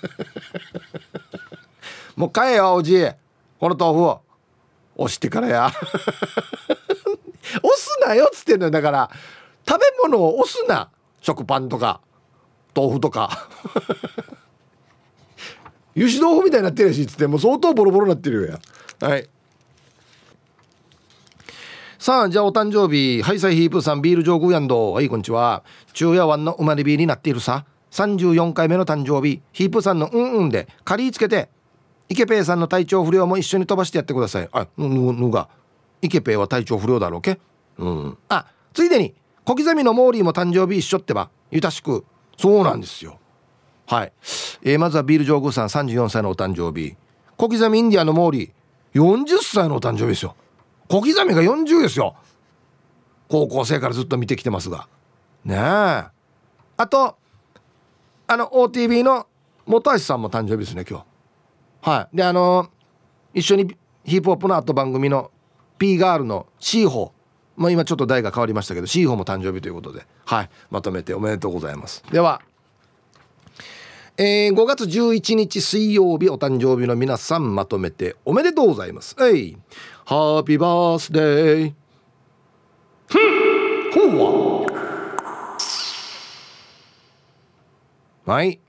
[2.17, 3.07] もう買えよおじい。
[3.61, 4.21] この豆腐を。
[4.97, 5.67] 押してからや。
[5.67, 5.81] 押
[7.77, 8.71] すなよっつってんのよ。
[8.73, 9.11] だから
[9.67, 10.91] 食べ物を押すな。
[11.21, 12.01] 食パンとか
[12.75, 13.49] 豆腐とか。
[15.95, 17.29] 油脂豆腐みたいになってるしっつって。
[17.29, 18.59] もう相当ボロボロになってるよ
[19.01, 19.09] や。
[19.09, 19.29] はい。
[22.01, 24.93] さあじゃあお誕生日ハイサイヒープさんビール上空やんど。
[24.93, 25.63] はいこんにちは。
[25.95, 27.65] 昼夜湾の生まれ日になっているさ。
[27.91, 31.49] 34回目の誕生日ヒープさんのうんうんでカリーつけて
[32.09, 34.49] イケペイさんの体調不良も一緒に飛ばしてやってください。
[34.53, 35.49] あぬぬが
[36.01, 37.39] イケペイは体調不良だろうけ？
[37.79, 38.19] うん。
[38.29, 42.05] あついでに小刻みのモーリーも誕生日一緒ってばゆたしく
[42.37, 43.19] そうなんですよ。
[43.87, 44.13] はい、
[44.63, 46.95] えー、まずはビール上宮さん34歳のお誕生日
[47.37, 50.37] 小刻みインディアのモーリー40歳のお誕生日ですよ。
[50.89, 52.15] 小刻みが40ですよ。
[53.29, 54.89] 高校生からずっと見てきてますが。
[55.45, 55.59] ねえ。
[55.59, 57.17] あと
[58.31, 59.27] あの OTV の
[59.67, 61.01] 本橋さんも誕生日ですね今
[61.83, 61.91] 日。
[61.91, 62.17] はい。
[62.17, 62.69] であの
[63.33, 65.31] 一緒にヒップホップの後番組の
[65.79, 67.13] P ガールの C ホ
[67.57, 70.07] まあ今ちょっと代が変わりましたけど C ホも誕生日ということで。
[70.27, 70.51] はい。
[70.71, 72.05] まとめておめでとうございます。
[72.13, 72.43] では
[74.21, 79.17] えー、5月11日水曜日お誕生日の皆さんまとめておめでとうございます。
[79.21, 79.57] えい、
[80.05, 81.73] ハッピーバースデー。
[83.07, 83.19] ふ
[84.07, 84.68] ん、ほわ。
[88.29, 88.61] はい。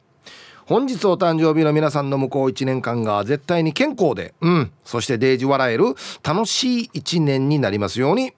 [0.65, 8.33] 本日お誕生日の皆さんの向こう1年間が絶対に健康で、うん、そしてデージ笑える楽しい1年になりますように。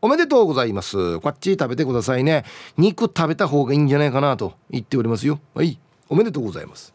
[0.00, 1.18] おめでとうございます。
[1.18, 2.44] こっち食べてくださいね。
[2.76, 5.40] 肉食べた方がいいんじゃないかなと言っておりますよ。
[5.52, 5.80] はい。
[6.08, 6.94] おめでとうございます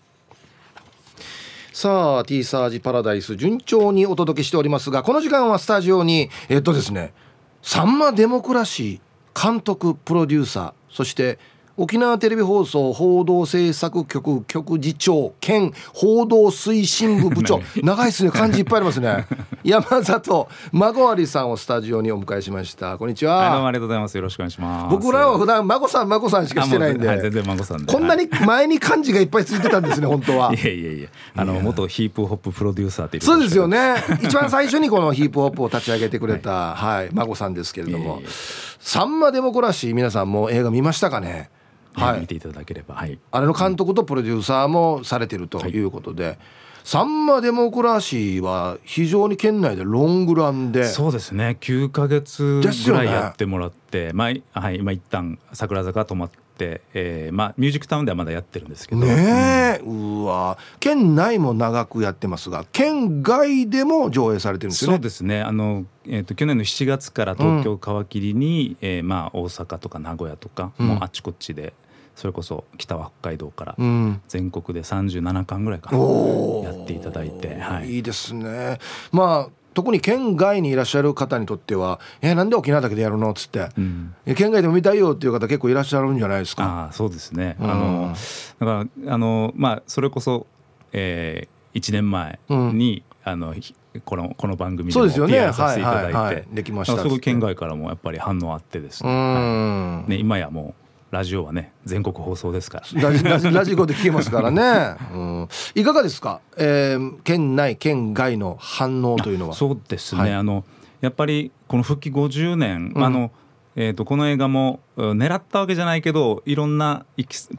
[1.74, 7.14] さあ T サージパラダイス順調にお届けしておりますがこの時間はスタジオにえっとですね
[7.62, 11.40] さんまデモクラシー監督プロデューサーそして
[11.80, 17.62] 沖縄テレビ放送報道制作局局次長兼報道推進部部長。
[17.82, 18.32] 長いですね。
[18.32, 19.26] 漢字いっぱいありますね。
[19.64, 22.98] 山里孫有さんをスタジオにお迎えしました。
[22.98, 24.16] こんにちは、どうもありがとうございます。
[24.16, 24.92] よろしくお願いします。
[24.92, 30.52] 僕らは普段孫さん孫さんしかしてないんで、はい、全然孫さんこんなに前に漢字がいっぱいついてたんですね本当は。
[30.54, 33.96] いやいやいやあの元ヒープホッププロデューサーってそうですよね。
[34.22, 38.22] 一番最初にこのヒープホップを立ち上げてくれた、はい、はい、孫さんですけれども。
[38.82, 41.50] さんまデモクラシー皆さんも映画見ましたかね？
[42.06, 45.80] はい、見ていただければ、はい、あれの監督とプロデューサーもされてるとい。
[45.84, 46.38] うことで、はい、
[46.84, 50.86] サンマデモクラシーは非常に県内でロングランで。
[50.86, 51.58] そうですね。
[51.60, 59.02] 9か月ぐらいやってもらって、ね、まあはい、今一旦桜坂止まって、えーまあ、ミュージックタウンではまだやってるんですけど。
[59.02, 60.58] ねえ、うん、うわ。
[60.80, 64.98] 県内も長くやってますが県外でも上映されてるんですよね。
[64.98, 65.42] そうですね。
[65.42, 71.74] あの、えーと、去年の7月から東京皮切りに、うん、えー、まあ、大阪とか名古屋とか、もうあちこちで
[72.20, 73.76] それこそ北は北海道から
[74.28, 78.78] 全国で37巻ぐらいかな、やっていただいて、はい、いいですね。
[79.14, 86.90] まあ特に県外にいらっしゃる方にとっては「えー、なんで沖縄だけでやるの?」っつって、うん、県外でも見たいよっていう方結構いらっしゃるんじゃないですか？
[86.90, 88.14] あそうですね、うん、あの
[88.60, 90.46] だからあの、まあ、それこそ、
[90.92, 93.56] えー、1年前に、うん、あの
[94.04, 109.56] このこの番組でも PR させていただいて、はいはいはい、できましたすごい県外からもやっぱり反応あってですね,、はい、ね今やもうラジオはね全国放送ですから、ラジラジラジコで聞けますからね、うん、いかがですか、えー、県内県外の反応というのは。
[109.56, 110.66] そうですね、はい、あの
[111.02, 113.32] やっぱりこの復帰50年、うん、あの
[113.76, 117.06] えーと、この映画も狙ったわけじゃないけどいろんな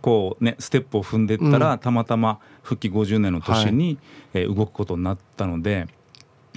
[0.02, 3.98] こう、ね、ステップを踏んでいったら、うん、たまたま復帰50年の年に、
[4.34, 5.86] はい、えー、動くことになったので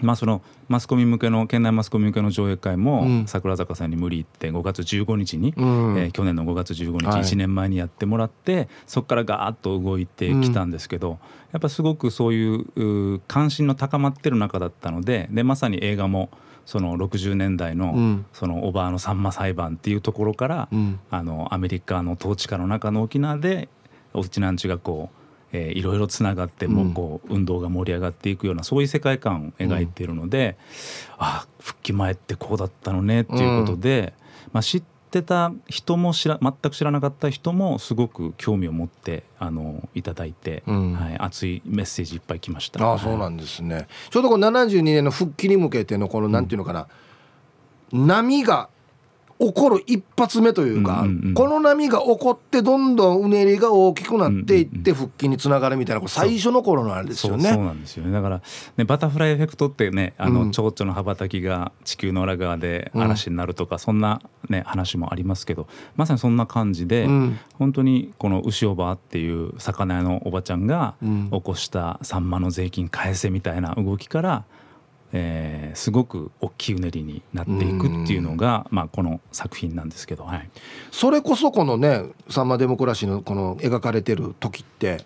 [0.01, 11.15] まあ、そのマスコミ向けの県内マスコミ向けの上映会も、桜坂さんに無理言って5月15日に、うん、えー、去年の5月15日、はい、1年前にやってもらってそこからガーッと動いてきたんですけど、うん、
[11.51, 16.29] やっぱすごくそういう関心の高まってる中だったのででまさに映画も
[16.65, 23.67] その60年代のそのおばあのさんま裁判っていうところから、うん、あのアメリカの統治下の中の沖縄で
[24.13, 25.22] おちなんちがこう
[25.53, 30.57] えー、いろいろつながってもこう運動が盛り上がっていくようなそういう世界観を描いているので、
[31.09, 34.13] うん、あ復帰前ってこうだったのねっていうことで、
[34.45, 42.91] うん、まあ、知ってた人も知ら全く知らなかった人もすごく興味を持ってあのいただいて、うん、はい、熱いメッセージいっぱい来ました。
[42.91, 46.87] あそうなんですね、ちょうどこの72年の復帰に向けてのこのなんていうのかな、
[47.91, 48.69] 波が
[49.43, 57.51] 起こる一発目というか、うんうんうん、この波が起こってどんどんうねりが大きくなっていって復帰につながるみたいな最初の頃のあれですよね。
[57.51, 58.11] そうなんですよね。
[58.11, 58.41] だから、
[58.77, 70.95] ね、バタフライエフェクトってねあの蝶々の羽ばたきが地球の裏側で嵐になるとか、うん、そんな、ね、話もありますけどまさにそんな感じで、うん、本当にこの牛おばっていう魚屋のおばちゃんが
[71.31, 74.45] 起こしたサンマの税金返せみたいな動きから。
[75.15, 80.49] えー、すごく大きいうねりになっていくっていうのが、まあ、この作品なんですけど、はい、
[80.91, 85.05] それこそこのね「さんまデモクラシー」のこの描かれてる時って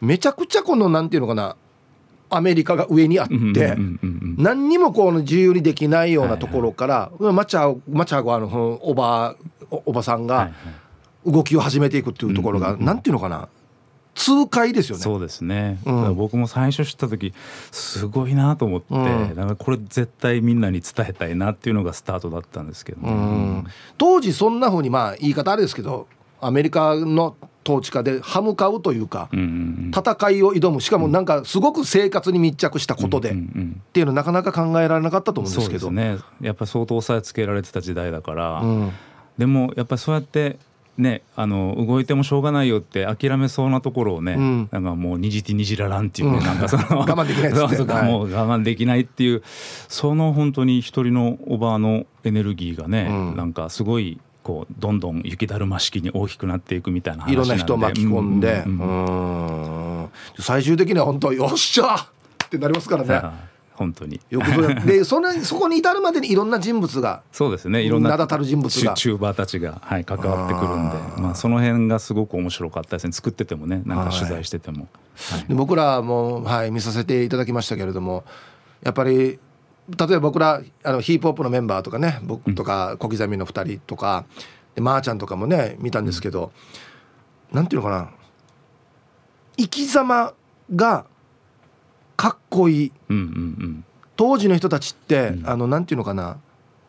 [0.00, 1.56] めちゃくちゃこのなんていうのかな
[2.30, 3.76] アメリカが上にあって
[4.38, 8.46] 何にもこの自由にできないようなところからマチャマチャゴあの
[8.82, 9.34] おば
[9.70, 10.50] おばさんが
[11.26, 13.48] 動きを始めていくっていうところがなんていうのかな
[14.20, 15.02] 痛快ですよね。
[15.02, 17.32] そうですね、うん、僕も最初知った時
[17.72, 23.10] すごいなと思って、うん、だからこれ絶対みんなに伝えたいなっていうのがスタートだったんですけど、ね。
[23.10, 23.64] うん、
[23.96, 26.06] 当時そんなふうにまあ言い方あれですけど
[26.38, 27.34] アメリカの
[27.66, 30.82] 統治下で歯向かうというか、うんうんうん、戦いを挑む。
[30.82, 35.90] しかもなんかすごく生活に密着したことで、うんうんうん、っていうのなかなか考えられなかったと思うんですけど。
[35.90, 36.18] ね。
[36.42, 38.62] やっぱり相当押さえつけられてた時代だから、
[39.38, 40.58] でもやっぱりそうやって
[40.98, 49.42] ね、あの動いてもしょうがないよって諦めそうなところをね、うん、なんかもうにじてにじららんっていうね、うん、なんかその 我慢できないっつってもう我慢できないっていう
[49.88, 63.49] その本当に一人のおばあのエネルギーがね、うん、なんかすごいこうどんどん雪だるま式に大きくなっていくみたいな話いろんな人を巻き込んで、うん、最終的には本当よっしゃってなりますからね。
[63.80, 64.20] 本当に。
[64.28, 67.80] よく でそのそこに至るまでにいろんな人物がそうですね。
[67.80, 68.92] いろんな名だたる人物が。
[68.92, 73.12] チューバーたちが、はい、関わってくるんでまあ、その辺がすごく面白かったですね。
[73.12, 74.88] 作っててもねなんか取材してても、
[75.30, 78.24] はい、僕らも、はい、見させていただきましたけれども
[78.82, 79.38] やっぱり例え
[79.88, 84.26] ば僕らあのヒープホップのメンバーとかね僕とか小刻みの2人とか、
[84.74, 86.52] でまー、あ、ちゃんとかもね見たんですけど、
[87.50, 88.10] うん、なんていうのかな。
[89.56, 90.34] 生き様
[90.74, 91.06] が
[92.20, 93.26] かっこいい、うんうんう
[93.66, 93.84] ん。
[94.14, 96.36] 当時の人たちって、うん、あのなんていうのかな。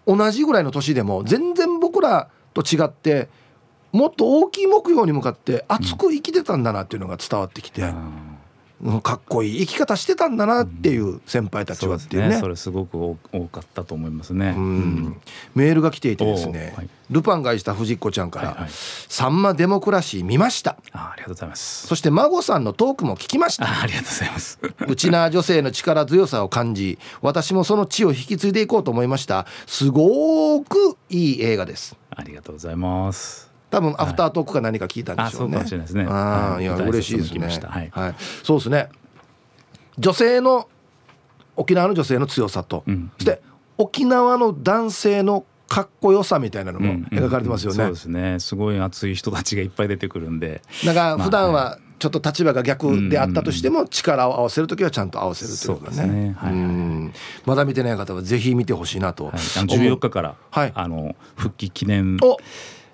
[0.05, 3.29] 同じぐらいの年でも全然僕らと違って
[3.93, 8.30] もっと大きい目標に向かって熱く生きてたんだなっていうのが伝わってきて、うん、
[9.03, 12.35] かっこいい生き方してたんだなっていう先輩たちはっていうね。
[12.35, 13.15] うん、それすごく多
[13.51, 15.21] かったと思いますね、うん、
[15.53, 20.77] メールが来ていてですね、はい、ルパンがした藤子ちゃんから、はいはい、さんまデモクラシー見ました。
[20.93, 21.87] あありがとうございます。
[21.87, 23.65] そして孫さんのトークも聞きました。
[23.81, 24.59] ありがとうございます。
[24.87, 29.45] 内縄女性の力強さを感じ私もその地を引き継いでいこうと思いました。
[29.67, 31.95] すごくいい映画です。
[32.09, 35.57] ありがとうございます多分アフタートークか何か聞いたんでしょうね。
[35.57, 36.05] はい、そうかもしれないですね。
[36.07, 37.67] ああ、いや嬉しいですね。
[37.67, 38.89] はい、はい、そうですね。
[39.97, 40.67] 女性の
[41.55, 43.41] 沖縄の女性の強さと、うん、そして
[43.77, 47.83] 沖縄の男性のかっこよさみたいなのも描かれてますよね。
[47.83, 48.39] うんうん、そうですね。
[48.39, 50.61] すごい熱い人たちがいっぱい出てくるんで。
[50.85, 56.11] だから普段はちょっと立場が逆であったとしても力を合わせる時はちゃんと合わせるというかね。
[56.11, 57.11] ねはいはい、
[57.45, 59.27] まだ見てない方はぜひ見てほしいなと。
[59.27, 62.17] はい、14日から、はい、あの復帰記念。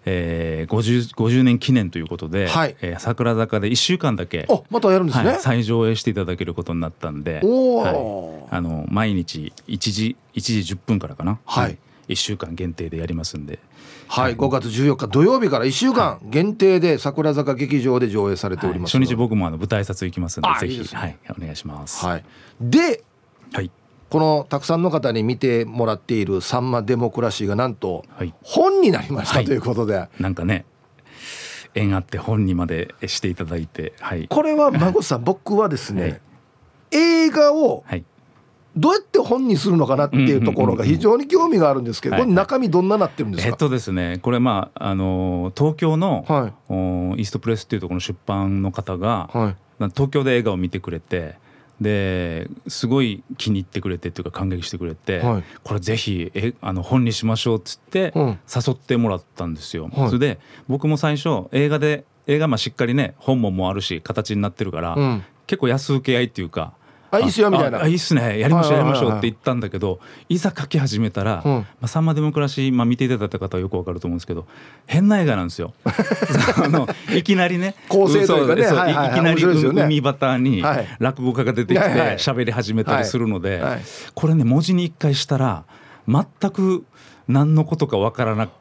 [0.07, 2.75] おえー、50, 50年記念ということで、はい。
[2.81, 13.59] えー、桜坂で1週間だけまたやるんですね、はい、再上映していただけることになったんで、はい、あの毎日1時 ,1 時10分からかな、はい、1週間限定でやりますんで。
[14.07, 20.95] はい、5月14日土曜日から1週間限定で桜坂劇場で上映されております、はい、初日僕もあの舞台挨拶行きますのでぜひ。
[20.95, 22.05] はい、お願いします。
[22.05, 22.23] はい、
[22.61, 23.03] で、
[23.51, 23.69] はい、
[24.09, 28.05] このたくさんの方に見てもらっている「さんまデモクラシー」がなんと
[28.41, 30.65] 本になりました、ということで、はい、なんかね
[31.75, 36.21] 縁あって本にまでしていただいて、はい、これは孫さん 僕はですね、はい、
[36.91, 37.83] 映画を
[38.75, 46.73] どうやって本にするのかなっていうところが非常に興味があるんですけど、これ中身どんななってるんですか、えっとですねこれまああの東京の、はい、
[47.19, 51.35] イーストプレスっていうところの出版の方が、はい、東京で映画を見てくれて
[51.79, 59.89] ですごい気に入ってくれてっていうか感激してくれて、はい、これぜひえあの本にしましょうっつって誘ってもらったんですよ。
[59.93, 66.73] それで僕も最初映画で映画まあしっかりね本ももあるし形になってるから、うん、結構安請け合いっていうか
[67.09, 67.81] あいいっすよみたいな。
[67.81, 68.39] あいいっすね。
[68.39, 74.45] やりましょうやりましょうって言ったんだけどいざ書き始めたら「まあ、サンマデモクラシー」まあ、見ていただいた方はよくわかると思うんですけど
[74.85, 75.73] 変な映画なんですよ。
[76.63, 79.13] あのいきなりね構成というかね、はいはい、い。
[79.15, 80.63] きなり海端に
[80.99, 81.85] 落語家が出てきて
[82.17, 83.61] 喋り始めたりするので、
[84.13, 85.63] これね文字に一回したら
[86.07, 86.85] 全く
[87.27, 88.51] 何のことかわからなか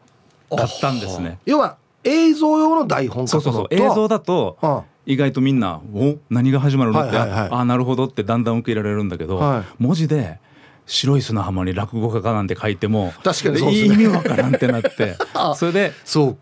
[0.64, 1.38] ったんですね。
[1.46, 3.66] 要は映像用の台本そうそうそう。
[3.70, 7.40] 映像だと、はあ意外とみんな「お何が始まるの?」って、はいはい。
[7.40, 10.38] はい、ああなるほどってだんだん受け入れられるんだけど、はい、文字で
[10.86, 15.16] 「白い砂浜に落語家かなんて書いても確かにそう、ね、意味わからんってなって
[15.56, 15.92] それで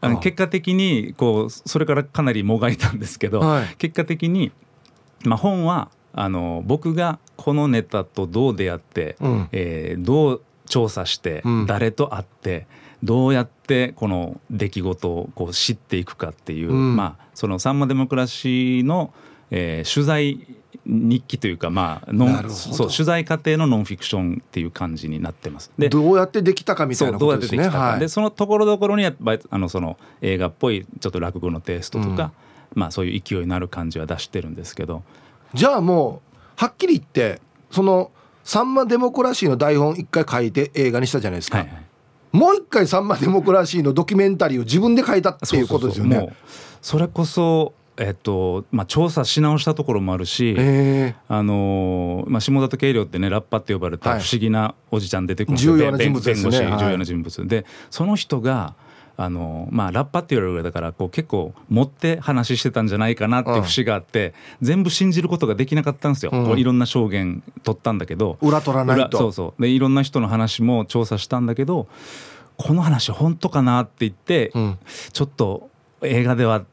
[0.00, 4.52] あの結果的にこうそれからかなりもがいたんですけど、はい、結果的に、
[5.24, 12.66] まあ、本はあの僕がこのネタとどう出会って、うん、えー、どう調査して、うん、誰と会って。
[13.02, 19.12] どうやってこの出来事をこう知っていくかっていう、うん、まあそのサンマデモクラシーの、
[19.50, 20.46] えー、取材
[20.86, 25.70] 日記というかまあノンそう取材過程のノンフィクションっていう感じになってます。
[25.78, 27.64] でどうやってできたかみたいなことですね。
[27.64, 32.32] ではい、でそのところどころにやっぱあのその映画っぽいちょっと落語のテイストとか、
[32.74, 35.02] うん、まあそういう勢いになる感じは出してるんですけど。
[35.54, 38.10] じゃあもうはっきり言ってその
[38.42, 41.58] サンマデモクラシーの台本一回書いて映画にしたじゃないですか。
[41.58, 41.84] はいはい
[42.34, 46.16] もう一回サンマデモクラシーのドキュメンタリーを自分で書いたっていうことですよね。
[46.16, 46.26] そ
[46.98, 50.56] れこそえっとまあ、調査し直したところもあるし、
[51.28, 56.76] あのまあ、下里慶良ってねラッパって呼ばれた不思議なおじちゃん出てくるんですよ、はい、重要な人物ですね。
[56.76, 58.74] 重要な人物、でその人が
[59.16, 69.18] あのまあ、ラッパって言われるぐらいだからこう結構持って話してたんじゃないかなって節があって、うん、全部信じることができなかったんですよ、うん、こういろんな証言取ったんだけど裏取らないと。
[69.18, 69.62] そうそう。
[69.62, 71.86] でいろんな人の話も調査したんだけど
[72.56, 74.78] この話本当かなって言って、うん、
[75.12, 75.70] ちょっと
[76.02, 76.64] 映画では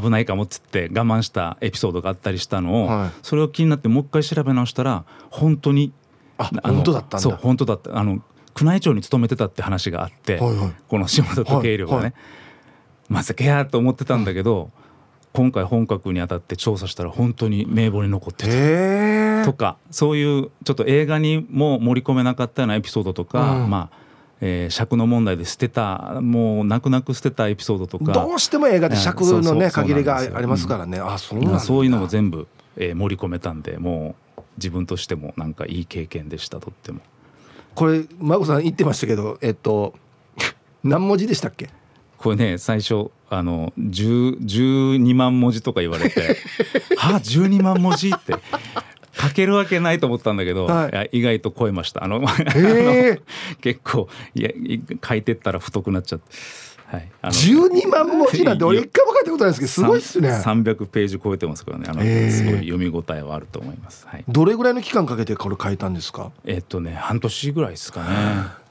[0.00, 5.92] 危ないかもっつって我慢したエピソードがあったりしたのを、はい、それを気になってもう一回調べ直したら本当に
[6.38, 7.96] あ本当だったそう本当だった。
[7.96, 8.20] あの
[8.60, 12.14] 宮内庁に勤めてたって話があって、はいはい、この下里慶良がね、はいはい、
[13.08, 14.70] まさかやと思ってたんだけど、
[15.32, 19.44] 今回本格にあたって調査したら本当に名簿に残ってた。
[19.44, 24.03] とかそういうちょっと映画にも盛り込めなかったようなエピソードとか、うん、まあ
[24.40, 28.12] えー、尺の問題で捨てたもう泣く泣く捨てたエピソードとか。
[28.12, 37.00] どうしても映画で尺のね限りがありますからね、うん、あそうなんそういうのも全部、えー、盛り込めたんでもう自分としてもなんかいい経験でしたとっても。
[37.74, 39.94] これ孫さん言ってましたけどえっと
[40.84, 41.70] 何文字でしたっけ？
[42.18, 46.38] これね最初あの12万文字とか言われて
[46.96, 48.34] 「は あ12万文字?」って
[49.16, 53.20] 書けるわけないと思ったんだけど、はい、意外と超えましたあの、えー、
[53.60, 54.50] 結構いや
[55.06, 56.24] 書いてったら太くなっちゃって。
[56.86, 68.63] はい、あの12万文字なんて俺一回も書いたことないですけどすごいっすね300ページ超えてますからねあの、えー、すごい読み応えはあると思います、はい、どれぐらいの期間かけてこれ書いたんですかえっとね半年ぐらいですかね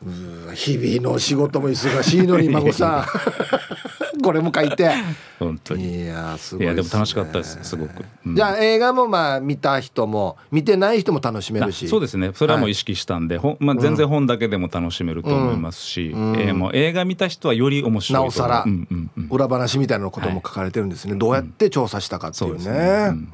[0.54, 3.06] 日々の仕事も忙しいのに 孫さん。
[4.24, 4.92] これも書いて。
[5.40, 6.04] 本当に。
[6.04, 11.88] いやすごい、ね、いやでも楽しかったですすごく、うん、じゃあ映画もまあ見た人も見てない人も楽しめるし。
[11.88, 12.32] そうですね。
[12.34, 22.64] それはもう意識したんで、はい、まあ、全然本だけでも楽しめると思いますし、うん、えー、もう映画見た人はより面白いなおさら、うんうんうん、裏話みたいなことも書かれてるんですね、はい、どうやって調査したかっていうね。
[22.64, 23.28] ね、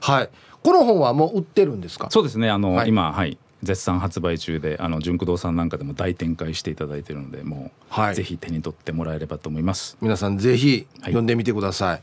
[0.00, 0.30] はい。
[0.62, 2.08] この本はもう売ってるんですか？
[2.10, 2.50] そうですね。
[2.50, 9.96] あの、はい、今はい絶賛発売中であの純駆動さんなんかでも大展開していただいているのでもう、はい、ぜひ手に取ってもらえればと思います。
[10.00, 12.02] 皆さんぜひ読んでみてください、はい、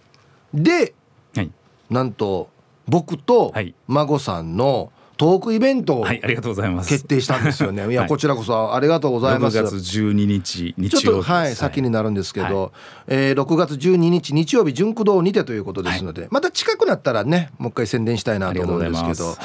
[0.53, 0.93] で、
[1.35, 1.51] はい、
[1.89, 2.49] なんと
[2.87, 3.53] 僕と
[3.87, 9.59] 孫さんのトークイベントを決定したんですよね、 い、やこちらこそありがとうございます。
[9.59, 12.71] 6月12日日曜ちょっとはい、先になるんですけど、はい、
[13.07, 19.27] えー、6月12日日曜日純駆動にてということですので、また近くなったらねもう一回宣伝したいなと思うんですけど。
[19.31, 19.35] は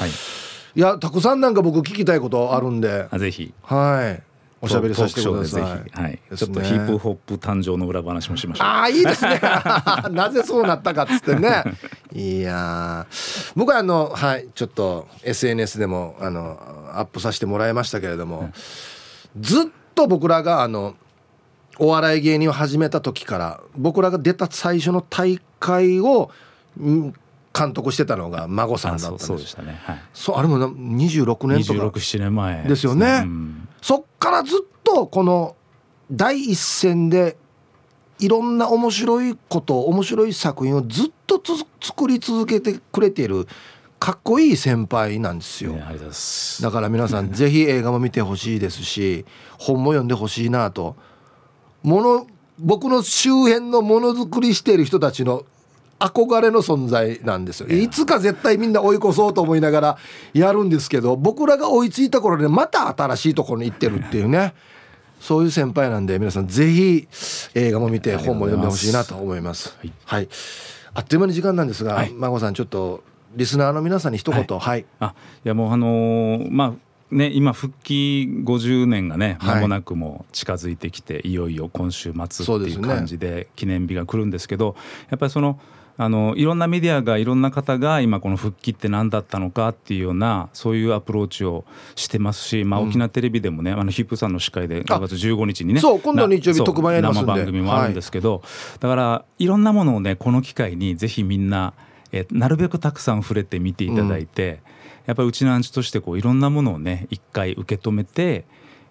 [0.75, 4.35] いいやたくさんなんか僕聞きたいことあるんでぜひはい
[4.65, 5.61] おしゃべりさせてください。
[6.01, 8.67] はい、ちょっとヒップホップ誕生の裏話もしましょう。
[8.67, 9.39] ああいいですね。
[10.11, 11.63] なぜそうなったかっつってね。
[12.11, 13.05] いや
[13.55, 16.57] 僕はあのはいちょっと SNS でもあの
[16.93, 18.49] アップさせてもらいましたけれども、
[19.39, 20.95] ずっと僕らがあの
[21.77, 26.31] お笑い芸人を始めた時から僕らが出た最初の大会を
[27.57, 29.27] 監督してたのが孫さんだったんです。
[29.27, 31.79] そうでしたね、はい、そうあれも26年とか。
[31.87, 32.63] 2年前。
[32.63, 35.55] ですよね、うん、そっからずっとこの
[36.11, 37.37] 第一線で
[38.19, 41.41] いろんな面白いこと面白い作品をずっと
[41.81, 43.47] 作り続けてくれている
[43.99, 45.83] かっこいい先輩なんですよ、ね、
[46.61, 49.25] だから皆さん ぜひ映画も見てほしいですし
[49.57, 50.95] 本も読んでほしいなと。
[51.83, 52.27] もの
[52.57, 55.43] 僕の周辺のものづくりしている人たちの
[55.99, 59.97] 憧れの存在なんですよいつか絶対みんな追い越そうと思いながら
[60.33, 64.53] やるんですけど僕らが追いついた頃でまた新しいところに行ってるっていうね。
[65.21, 67.07] そういう先輩なんで皆さんぜひ
[67.55, 69.75] 映画も見て本も読んでほしいなと思います。
[69.79, 70.29] はい、はい、
[70.93, 76.73] あっという間に時間なんですが、はい、孫さんちょっとリスナーの皆さんに一言、はい、はい、あいやもうあのー、まあ
[77.15, 84.75] ね、今復帰50年がね間もなくも近づいてきて、い、よいよ今週末っていう感じで記念日が来るんですけど
[85.09, 85.59] やっぱりその
[85.97, 91.63] あのいろんなメディアがいろんな方が今この復帰って何だったのかっていうようなそういうアプローチを
[91.95, 101.73] してますし、まあ、沖縄テレビでもね、うん、あのヒップさんの司会で5月15日にねそう今度日曜日特番やります生番組もあるんですけど、はい、だからいろんなものをねこの機会にぜひみんな
[102.11, 104.57] えなるべくたくさん触れて見ていただいて、うん、
[105.07, 108.45] やっぱりうちのアンチとしてこういろんなものをね一回受け止めて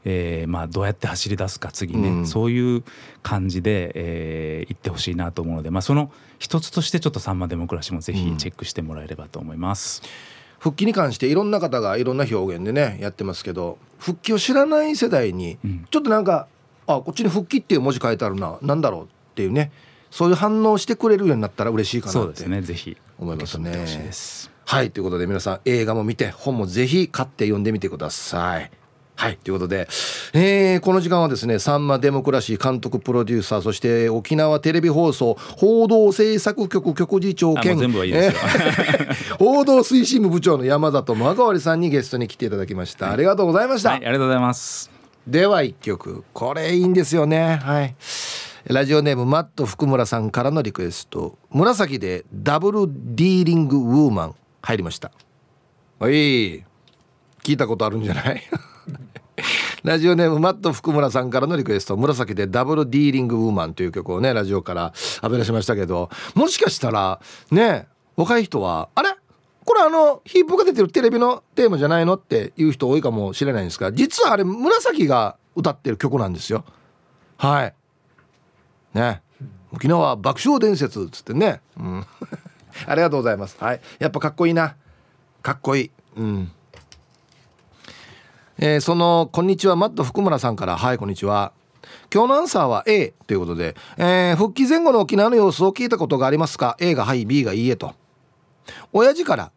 [0.04, 2.84] えー、まあどうやって走り出すか次ね、うん、そういう
[3.22, 10.02] 感じで、えー、行ってほしいなと思うので、まあ、その一つとしてちょっと「さんまデモクラシー」もぜひチェックしてもらえればと思います。
[10.02, 10.08] うん、
[10.60, 15.58] 復帰に関していろんな方がいろんな表現でねやってますけど復帰を知らない世代に
[15.90, 16.48] ちょっとなんか、
[16.86, 19.72] うん、あこっちに「復帰」っていう文字書いてあるな何だろうっていうね
[20.10, 23.84] そういう反応してくれるようになったら嬉しいかなってねぜひ思いますね。
[24.66, 28.70] はいということで皆さん映画も見て本もぜひ買って読んでみてください。
[29.16, 29.88] はいということで、
[30.32, 37.76] えー、この時間はですねさんまデモクラシー監督プロデューサーそして沖縄テレビ放送報道制作局局次長兼
[39.38, 44.90] 報道推進部部長の山里真川さんにゲストに来ていただきました、はい、ありがとうございました、はい、ありがとうございます。
[45.26, 47.56] では一曲これいいんですよね。
[47.62, 47.96] はい。
[48.66, 51.38] ラジオネームマット福村さんからのリクエスト。
[51.50, 55.12] 紫でダブルディーリングウーマン入りました。
[55.98, 56.12] はい。
[56.12, 56.64] 聞
[57.46, 58.42] いたことあるんじゃない？
[59.84, 67.20] ラジオネームマット福村さんからのリクエスト紫でダブルディーリングウーマンという曲をねラジオから浴び出しましたけどもしかしたら
[67.50, 69.10] ね若い人はあれ？
[69.66, 76.64] これあのヒープが出てるテレビのテーマじゃないのっていう人多いかもしれないんですが実はあれ紫が歌ってる曲なんですよ。
[77.36, 77.74] はい。
[78.94, 79.20] ね。
[79.70, 82.06] 沖縄爆笑伝説っつってね、うん、
[82.86, 83.56] ありがとうございます。
[83.60, 83.80] はい。
[83.98, 84.76] やっぱかっこいいな。
[85.42, 85.90] かっこいい。
[86.16, 86.52] うん。
[88.58, 91.52] えー、そのこんにちはマット福村さんからはいこんにちは。
[92.12, 97.94] 今日のアンサーは A ということで、えー、復帰前後の沖縄の様子を聞いたことがありますか？A がはい B がいいえと。
[98.92, 99.50] 親父から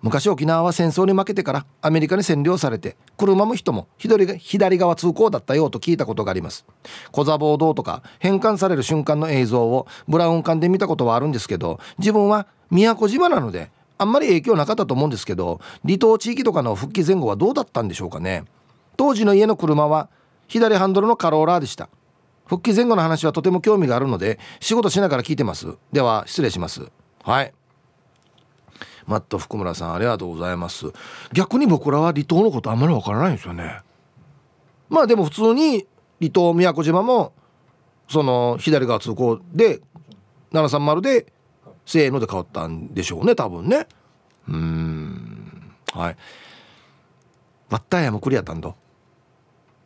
[0.00, 6.64] 昔沖縄は戦争に負けてからアメリカに占領されて車も人も左左側通行だったよと聞いたことがあります。
[7.12, 18.44] 小座暴動とか返還される瞬間の映像をブラウン管で見たことはあるんですけど自分は宮古島なのであんまり影響なかったと思うんですけど離島地域とかの復帰前後はどうだったんでしょうかね。
[18.96, 20.08] 当時の家の車は
[20.46, 21.88] 左ハンドルのカローラーでした。
[22.46, 25.76] 復帰前後の話はとても興味があるので仕事しながら聞いてます。
[25.92, 26.90] では失礼します。
[27.22, 27.52] はい。
[29.06, 30.86] マット福村さんありがとうございます。
[31.32, 33.80] 逆に僕らは離島のことあんまりわからないんですよね。
[34.88, 35.86] まあでも普通に
[36.20, 37.32] 離島宮古島も
[38.08, 39.80] その左側通行で
[40.52, 41.32] 730で
[41.88, 43.86] せーので変わったんでしょうね多分ね。
[44.46, 45.72] うん。
[45.92, 46.16] はい。
[47.70, 48.74] バッターヤもクリアったんだ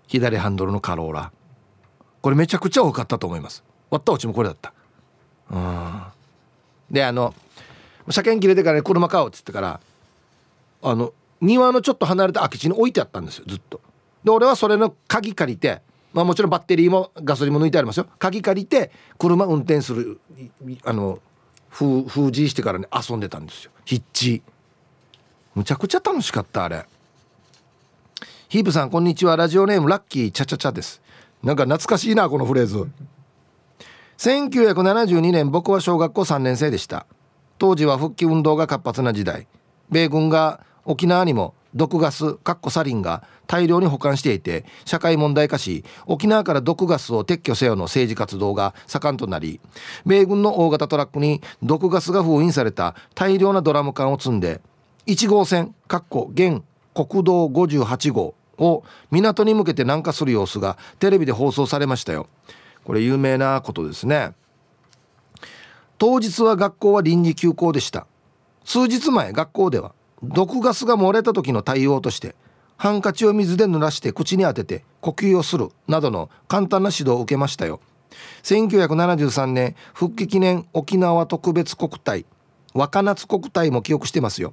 [0.09, 1.33] 左ハンドルのカローラ。
[2.21, 3.63] これめちゃくちゃ多かったと思います。
[3.89, 4.75] 割ったうちもこれだった。
[5.51, 6.03] うん。
[6.91, 7.35] であの
[8.11, 9.81] 車検切れてから、ね、車買おうっつってから
[10.83, 13.81] あの庭のちょっと離れた空き地に置いてあったんですよずっと。
[14.25, 15.83] で俺はそれの鍵借りて
[16.13, 18.07] まあもちろんバッテリーもガソリンも抜いてありますよ。
[18.19, 20.21] 鍵借りて車運転する
[20.85, 21.21] あの
[21.73, 23.71] 封封じしてからね遊んでたんですよ。
[23.87, 24.43] ヒッチ。
[25.55, 26.85] むちゃくちゃ楽しかったあれ。
[28.51, 29.37] ヒープさんこんにちは。
[29.37, 31.01] ラジオネームラッキーチャチャチャです。
[31.43, 32.87] なんか懐かしいなこのフレーズ。
[34.19, 37.07] 1972年僕は小学校3年生でした。
[37.57, 39.47] 当時は復帰運動が活発な時代。
[39.91, 49.61] 米軍が沖縄にも毒ガスかっこサリンが大量に保管していて社会問題化し沖縄から毒ガスを撤去せよの政治活動が盛んとなり
[50.05, 54.61] 米軍の大型トラックに毒ガスが封印された大量なドラム缶を積んで
[55.07, 56.63] 1号線かっこ現
[56.95, 62.29] 国道58号を港に向けて南下する様子がテレビで放送されましたよ。
[62.85, 64.35] これ有名なことですね。
[65.99, 68.07] 当日は学校は臨時休校でした。
[68.65, 72.35] 数日前学校では毒ガスが漏れた時の対応として
[72.77, 77.81] ハンカチを水で濡らして口に当てて呼吸をするなどの簡単な指導を受けましたよ。
[78.43, 82.27] 1973年復帰記念沖縄特別国体
[82.75, 84.53] 若夏国体も記憶してますよ。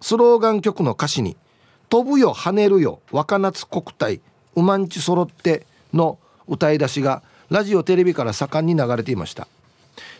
[0.00, 1.36] スローガン曲の歌詞に
[1.88, 4.20] 「飛ぶよ跳ねるよ若夏国体
[4.54, 9.46] うまんち揃って」の歌い出しがラジオテレビから盛んに流れていました。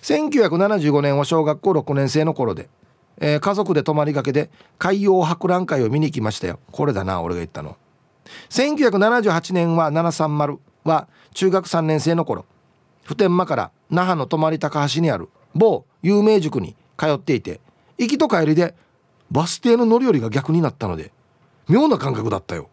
[0.03, 2.69] 1975年は小学校6年生の頃で、
[3.25, 6.59] えー、家族で泊まりがけで海洋博覧会を見に行きましたよ。
[6.73, 7.77] これだな俺が言ったの。
[8.51, 12.45] 1978年は730は中学3年生の頃。
[13.05, 17.61] 普天間から那覇の泊まり高橋にある某有名塾に通っていて
[17.97, 18.75] 行きと帰りで
[19.31, 21.13] バス停の乗り降りが逆になったので
[21.69, 22.69] 妙な感覚だったよ。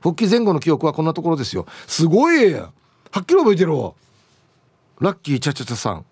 [0.00, 1.66] 復帰前後の記憶はこんなところですよ。
[1.86, 2.72] すごいは
[3.20, 3.92] っきり覚えてるわ。
[4.98, 6.04] ラッキーチャチャチャさん。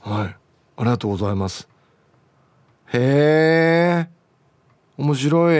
[0.00, 0.28] はい。
[0.28, 0.38] あ
[0.78, 1.68] りがとうございます。
[2.92, 4.08] へえ。
[4.96, 5.58] 面白い。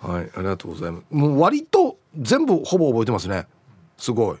[0.00, 1.04] はいありがとうございます。
[1.10, 3.46] もう割と全部ほぼ覚えてますね。
[3.96, 4.38] すごい。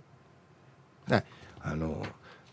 [1.08, 1.24] ね
[1.62, 2.02] あの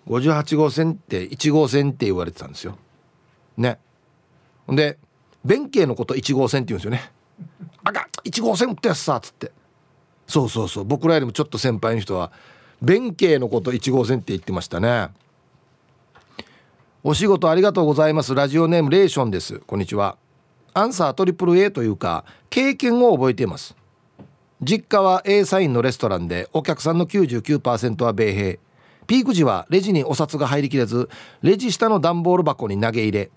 [0.07, 2.77] 58号線って1号線って言われてたんですよ。
[3.55, 3.79] ね。
[4.65, 4.97] ほんで
[5.45, 7.11] 弁慶のこと1号線って言うんですよね。
[7.83, 9.51] あが1号線ってやつさっつって。
[10.27, 10.83] そうそうそう。
[10.83, 12.31] 僕らよりもちょっと先輩の人は
[12.81, 15.09] 弁慶のこと1号線って言ってましたね。
[17.03, 18.33] お仕事ありがとうございます。
[18.33, 19.59] ラジオネームレーションです。
[19.59, 20.17] こんにちは。
[20.73, 23.75] アンサートリプル A というか経験を覚えています。
[24.63, 28.59] 実家は A サインのレストランでお客さんの99%は米兵。
[29.05, 31.07] ピーク時はレジにお札が入りきれず
[31.43, 33.29] レジ下の段ボール箱に投げ入れ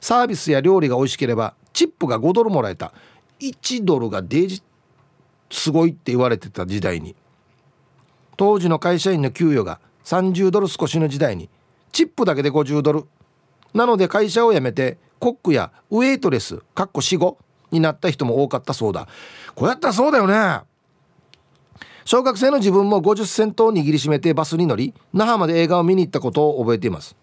[0.00, 2.92] サービスや料理が美味しければチップが5ドルもらえた。
[3.40, 4.62] 1ドルがデジ
[5.50, 7.16] すごいって言われてた時代に。
[8.36, 11.50] 当時の会社員の給与が30ドル少しの時代に。
[11.92, 13.04] チップだけで50ドル。
[13.74, 17.38] なので会社を辞めてコックやウェイトレスかっこ死後
[17.70, 19.08] になった人も多かったそうだ。
[19.54, 20.60] こうやったらそうだよね。
[22.04, 27.16] 小学生の自分も50セントを握りしめてバスに乗り那覇まで映画を見に行ったことを覚えています。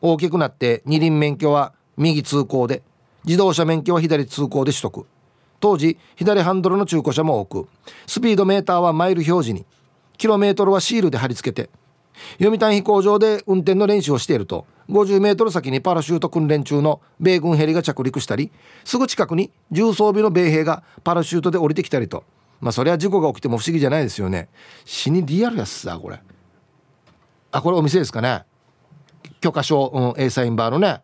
[0.00, 2.82] 大きくなって二輪免許は右通行で
[3.24, 5.06] 自動車免許は左通行で取得。
[5.58, 7.68] 当時左ハンドルの中古車も多く。
[8.06, 9.66] スピードメーターはマイル表示に。
[10.16, 11.70] キロメートルはシールで貼り付けて。
[12.38, 18.50] 読谷飛行場で運転の練習をしていると50メートル先にパラシュート訓練中の米軍ヘリが着陸したり
[18.84, 22.24] すぐ近くに重装備の米兵がパラシュートで降りてきたりと。
[22.60, 24.48] まあそりゃ事故が起きても不思議じゃないですよね。
[24.84, 26.20] 死にリアルやつさこれ。
[27.52, 28.44] あこれお店ですかね。
[29.40, 31.00] 許可証、うん、A サインバーのね。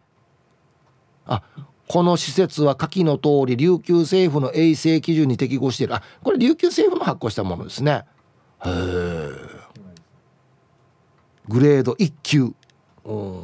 [1.24, 1.42] あ
[1.88, 5.94] この施設は下記の通り琉球政府の衛生基準に適合している。
[5.94, 8.04] あこれ琉球政府の発行したものですね。
[8.64, 9.65] へえ
[11.48, 12.52] グレード1級。
[13.04, 13.42] うん。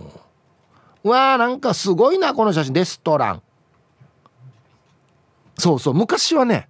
[1.05, 2.73] わあなんかすごいなこの写真。
[2.73, 3.43] レストラン。
[5.59, 5.95] そうそう。
[5.95, 6.69] 昔はね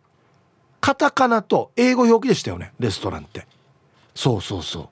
[0.81, 3.47] カタカナと英語表記でしたよねレストランって。
[4.15, 4.89] そうそうそう。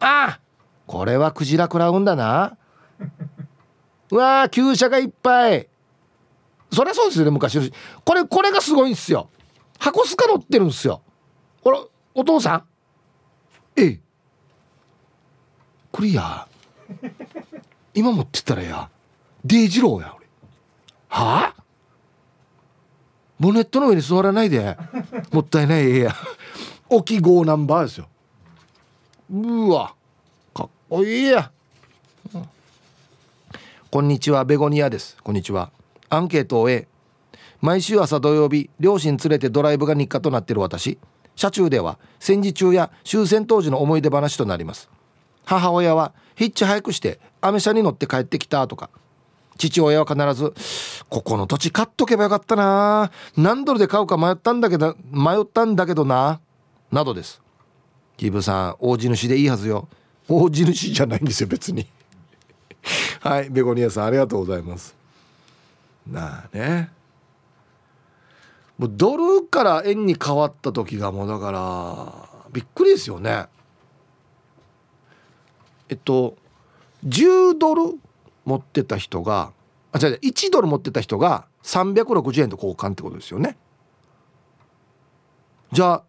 [0.00, 0.40] ああ
[0.86, 2.56] これはクジラ食らうんだな。
[4.10, 5.68] うわあ旧車がいっぱい。
[6.72, 7.72] そりゃそうですよね昔
[8.04, 9.30] これこれがすごいんですよ。
[9.78, 11.02] 箱スカ乗ってるんですよ。
[11.62, 11.78] これ
[12.14, 13.80] お父さん？
[13.80, 14.00] ええ。
[15.98, 16.46] クリア。
[17.92, 18.88] 今持ってたらや。
[19.44, 20.26] デイジローや俺。
[21.08, 21.62] はあ？
[23.40, 24.76] ボネットの上に座らないで。
[25.32, 26.14] もったいないえや。
[26.88, 28.08] 置きい号ナンバーですよ。
[29.28, 29.92] うわ。
[30.54, 31.50] かっこいいや、
[32.32, 32.48] うん、
[33.90, 35.16] こんにちはベゴニアです。
[35.24, 35.72] こんにちは。
[36.10, 36.86] アンケートを A
[37.60, 40.96] 毎週朝土曜日両親連れてドライブが日課となっている私。
[41.34, 44.88] 車中では戦時中や終戦当時の思い出話となります。
[45.48, 48.90] 母親はヒッチハイクしてアメ車に乗って帰ってきたとか。
[49.56, 50.54] 父親は必ず
[51.10, 53.10] 「ここの土地買っとけばよかったな。
[53.36, 56.40] 何ドルで買うか迷ったんだけど迷ったんだけどな」
[56.92, 57.40] などです。
[58.18, 59.88] ギブさん大地主でいいはずよ。
[60.28, 61.88] 大地主じゃないんですよ別に。
[63.20, 64.94] はいベゴニアさんありがとうございます。
[66.06, 66.90] なあね。
[68.76, 73.46] もうドルから円に変わった時がもうだからびっくりですよね。
[75.88, 76.36] えっと
[77.06, 77.98] 10ドル
[78.44, 79.52] 持ってた人が
[79.92, 83.56] あ違う1ドル持ってた人が360円と交換ってことですよね。
[85.72, 86.04] じゃあ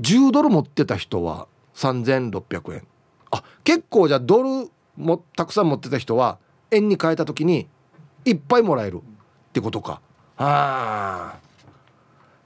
[0.00, 2.86] 10ドル持ってた人は3600円。
[3.30, 6.38] あ結構じゃあドルもたくさん持ってた人は
[6.70, 7.68] 円に変えた時に
[8.24, 10.00] いっぱいもらえるってことか。
[10.36, 11.38] あ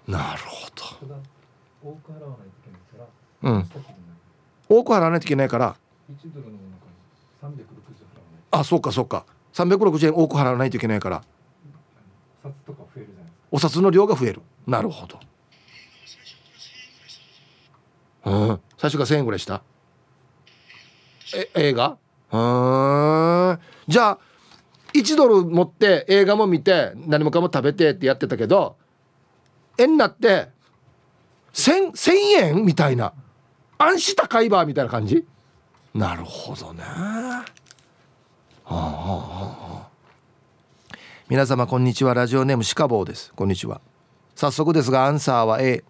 [0.06, 0.68] なるほ
[1.00, 1.16] ど。
[3.42, 3.68] うん。
[4.68, 5.76] 多く払わないといけないから
[8.50, 9.24] あそうかそうか。
[9.52, 11.22] 360円多く払わないといけないから。
[13.50, 14.42] お札の量が増える。
[14.66, 15.20] なるほど。
[18.24, 18.60] うん。
[18.78, 19.62] 最初が1000円ぐらいした？
[21.34, 21.98] え映画？
[22.32, 23.58] うん。
[23.88, 24.18] じゃあ
[24.94, 28.76] 1ドル持って映画も見て何もかも食べてってやってたけど
[29.78, 30.48] 円になって
[31.52, 33.12] 1000, 1000円みたいな。
[33.78, 35.26] 暗視高いばみたいな感じ？
[35.94, 36.82] なるほどね、
[41.28, 42.14] 皆様こんにちは。
[42.14, 43.30] ラジオネームシカボーです。
[43.36, 43.82] こんにちは。
[44.34, 45.84] 早速ですがアンサーは A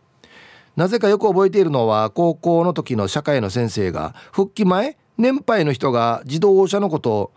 [0.74, 7.32] なぜかよく覚えているのは高校の時の社会の先生が復帰前年配の人が自動車のことを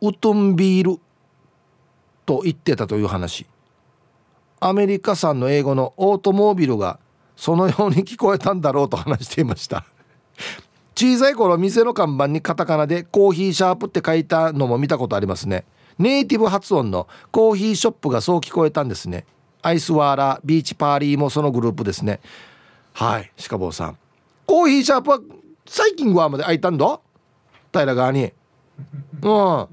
[0.00, 1.00] ウトンビール
[2.24, 3.46] と言ってたという話。
[4.58, 6.98] アメリカ産の英語のオートモービルが
[7.36, 9.84] そのように聞こえたんだろうと話していました。
[10.98, 15.64] 小さい頃店の看板にカタカナでコーヒーシャープって書いたのも見たことありますね。
[15.96, 19.24] ネイティブ発音のコーヒーショップがそう聞こえたんですね。
[19.62, 22.18] アイスワーラービーチパーリーもそのグループですね。
[22.94, 23.98] はい鹿坊さん。
[24.44, 25.20] コーヒーシャープは
[25.66, 26.98] 最近グアムで開いたんだ？
[27.72, 28.32] 平川に。
[29.22, 29.66] うん。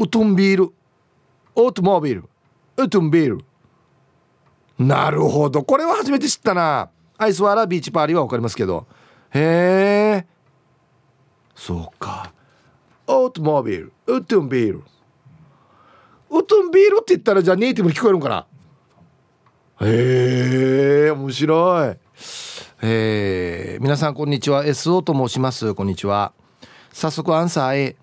[0.00, 0.72] ウトンビール。
[1.54, 2.24] オートモービル。
[2.78, 3.44] ウトンビール。
[4.76, 5.62] なるほど。
[5.62, 6.90] これは初めて知ったな。
[7.16, 8.88] アイスワーラービーチパーリーは分かりますけど。
[9.34, 10.26] へえ。
[11.56, 12.32] そうか。
[13.06, 13.92] オートモービル。
[14.06, 14.82] ウトンビール。
[16.30, 18.46] ウトンビールって言ったらじゃあネイティブに聞こえるんかな？
[19.82, 21.96] へえ面白い。
[22.82, 24.64] えー、皆さんこんにちは。
[24.64, 25.74] SO と申します。
[25.74, 26.32] こんにちは。
[26.92, 27.96] 早速アンサー A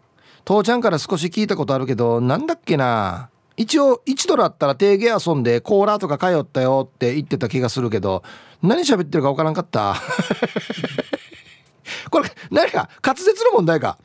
[0.44, 3.30] 父ちゃんから少し聞いたことあるけどなんだっけな？
[3.58, 8.24] 一応1ドルあったら定芸遊んでコーラとか通ったよって言ってた気がするけど
[8.64, 9.96] 何喋ってるか分からんかった？
[12.10, 13.98] これ何か滑舌の問題か。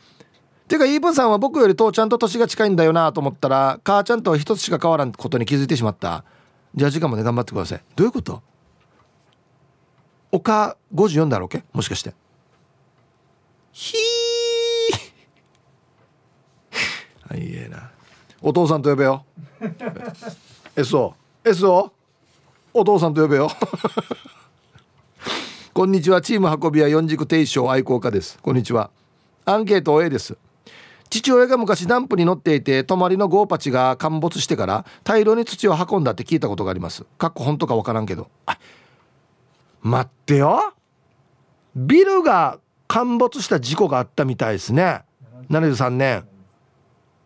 [0.64, 6.24] っていうかイーブンさんは僕より父ちゃんと年が近いんだよなと思ったら母ちゃんとは一つしか変わらんことに気づいてしまった。
[6.74, 7.82] じゃあ時間まで頑張ってください。
[7.94, 8.42] どういうこと？
[10.32, 11.62] おか54だろうけ？
[11.72, 12.14] もしかして。
[13.72, 17.32] ひー。
[17.32, 17.90] はいええな。
[18.42, 19.24] お父さんと呼べよ。
[20.74, 21.14] SO
[21.44, 21.92] SO
[22.74, 23.48] お父さんと呼べよ。
[25.76, 26.22] こんにちは。
[26.22, 28.38] チーム運び屋四軸定称愛好家です。
[28.40, 28.88] こんにちは。
[29.44, 30.38] アンケート A です。
[31.10, 37.04] 父親が昔ダンプに乗っていて泊まりのゴーパチが陥没してから大量に土を運んだって聞いたことがあります。
[37.18, 38.30] かっこ本当か分からんけど。
[38.46, 38.58] あ
[39.82, 40.72] 待ってよ。
[41.74, 42.58] ビルが
[42.88, 45.02] 陥没した事故があったみたいですね。
[45.50, 46.26] 73年。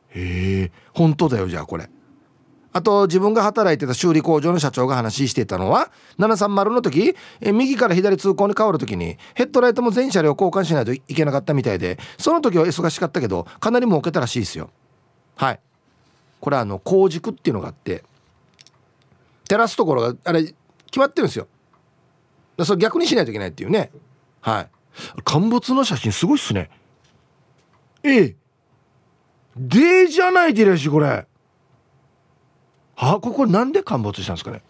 [0.09, 1.88] へえ本当だよじゃあこれ。
[2.72, 14.70] あと自分が働いてた修理工場の社長が話していたのは730の時え右から左通行に変わる時にヘッドライトも全車両交換しないといけなかったみたいでその時は忙しかったけどかなり儲けたらしいですよ。
[15.36, 15.60] はい。
[16.40, 18.04] これあの工軸っていうのがあって
[19.48, 21.48] 照らすところがあれ決まってるんですよ。
[22.64, 23.90] それ逆にしないといけないっていうね。
[24.40, 24.68] はい。
[25.24, 26.70] 陥没の写真すごいっすね。
[28.02, 28.36] ええ。
[29.56, 31.26] でじゃないでらしこれ。
[33.07, 34.61] はここなんで陥没したんですかね？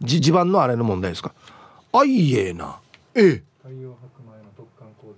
[0.00, 1.32] じ地盤のあれの問題ですか？
[1.92, 2.80] あいえな。
[3.14, 3.42] ええ。
[3.64, 5.14] 海洋白米の特管工事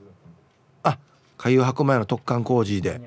[0.83, 0.99] あ
[1.39, 3.01] 海洋白米の特管工事で。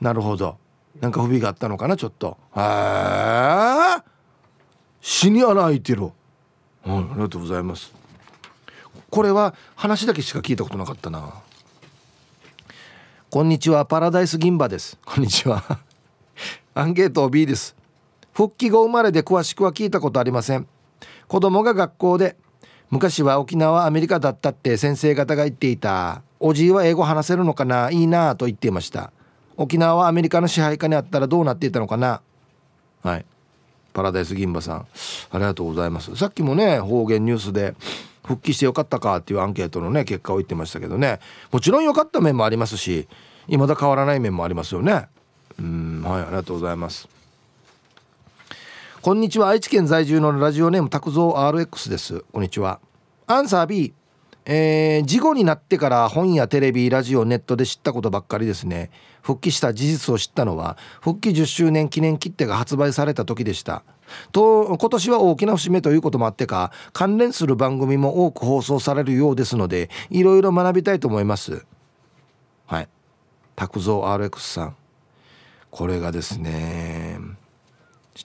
[0.00, 0.56] なるほど。
[1.00, 2.36] なんか不備があったのかなちょっと。
[2.56, 4.02] へえ。
[5.00, 6.04] 死に穴開いてる。
[6.04, 6.12] はい
[6.84, 7.92] ありがとうございます。
[9.10, 11.42] これは話だけしか聞いたことなかったな。
[13.30, 14.96] こんにちはパラダイス銀馬です。
[15.04, 15.80] こんにちは。
[16.74, 17.74] アンケート B です
[18.32, 20.66] 復帰後生まれで詳しくは聞いたことありません。
[21.28, 22.36] 子供が学校で
[22.90, 26.22] 昔は沖縄アメリカだったって先生方が言っていた。
[26.40, 27.90] おじいは英語話せるのかな？
[27.90, 29.12] いいなと言っていました
[29.58, 32.22] 沖縄はアメリカの支配下にあったらどうなっていたのかな？
[33.02, 33.24] はい。
[33.92, 34.86] パラダイス銀馬さん。
[35.30, 36.14] ありがとうございます。
[36.16, 37.74] さっきもね方言ニュースで
[38.24, 41.20] 復帰してよかったかっていうアンケートのね結果を言ってましたけどね。
[41.52, 43.06] もちろん良かった面もありますし
[43.48, 45.08] 未だ変わらない面もありますよね。
[45.58, 46.02] うん。
[46.02, 46.22] はい。
[46.22, 47.08] ありがとうございます。
[49.02, 49.48] こんにちは。
[49.48, 52.20] 愛知県在住のラジオネーム拓蔵 RX です。
[52.32, 52.80] こんにちは。
[53.26, 53.94] アンサー B
[54.44, 58.90] えー、事後になってから本やテレビラジオネットで知ったことばっかりですね。
[59.22, 63.84] 復帰した事実を知ったのは復帰10周年記念切手が発売された時でした。
[64.32, 71.64] と今年は大きな節目ということもあってか関連する番組も多く放送されるようですのでいろいろ学びたいと思います。
[72.66, 72.88] はい。
[73.56, 74.76] 拓蔵 RX さん。
[75.70, 77.39] これがですね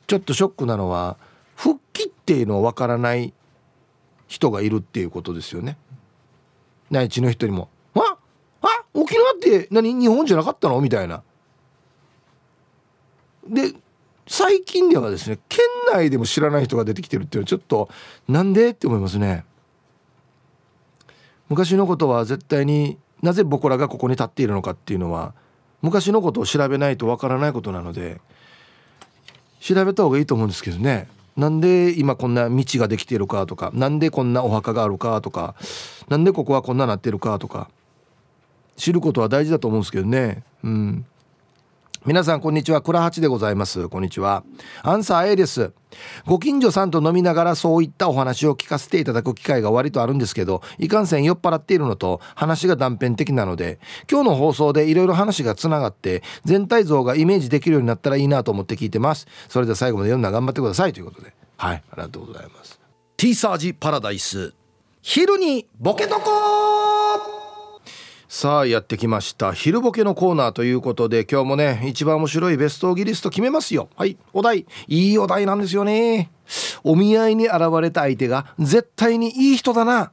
[0.07, 1.17] ちょっとショックなのは
[1.55, 3.33] 復帰っていうのは分からない
[4.27, 5.77] 人がいるっていうことですよね。
[6.91, 8.17] 内地の人にも「あ
[8.61, 9.93] あ沖縄って何？
[9.93, 11.23] 日本じゃなかったの?」みたいな。
[13.47, 13.73] で
[14.27, 17.89] 最近ではですね県内でも知らない人が出てきてるっていうのはちょっと
[18.27, 18.71] なんで？
[18.71, 19.45] って思いますね。
[21.47, 25.35] 昔のことは絶対になぜ僕らがここに立っているのかっていうのは
[25.83, 28.19] 昔のことを調べないとわからないことなので
[29.65, 31.07] 調べた方がいいと思うんですけどね。
[31.35, 35.55] なんで今こんな道ができているかとかなんでこんなお墓があるかとか
[36.07, 37.69] なんでここはこんななってるかとか
[38.77, 40.43] 知ることは大事だと思うんですけどね。
[40.63, 41.05] うん。
[42.05, 42.83] 皆さんこんにちは。
[42.83, 43.89] 倉八でございます。
[43.89, 44.43] こんにちは。
[44.83, 45.73] アンサー A です。
[46.27, 53.79] ご近所さんと飲みながらそういったお話を聞かせていただく機会が割とあるんですけどいかんせん酔っ払っているのと話が断片的なので
[54.11, 59.25] 今日の放送でいろいろ話がつながって全体像がイメージできるようになったらいいなと思って聞いてます。
[59.49, 61.33] それでは最後まで読んだ頑張ってくださいということで。
[61.57, 62.79] はいありがとうございます。
[63.17, 64.53] T サージパラダイス。
[65.01, 66.74] 昼にボケとこ
[68.37, 69.53] さあやってきました。
[69.53, 73.87] 昼ボケのコーナーということで今日もね一番面白いベストギリスト決めますよ。
[73.95, 74.65] はいお題。
[74.89, 76.29] いいお題なんですよね。
[76.83, 80.11] お見合いに現れた相手が絶対にいい人だな。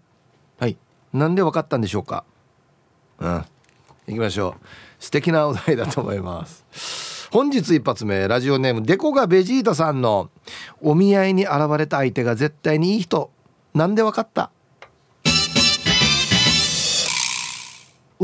[0.61, 0.77] はい
[1.13, 2.23] なんで分かったんでしょうか。
[3.19, 3.45] うん
[4.07, 4.67] 行きましょう。
[5.01, 7.29] 素敵なお題だと思います。
[7.33, 10.31] 本日一発目ラジオネームデコがベジータさんの
[10.81, 13.33] お見合いに現れた相手が絶対にいい人。
[13.75, 14.53] なんで分かった？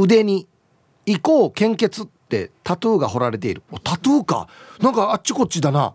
[0.01, 0.47] 腕に
[1.07, 3.63] 「移行献血」ってタトゥーが彫られている。
[3.83, 4.49] タトゥーか。
[4.81, 5.95] なんかあっちこっちだな。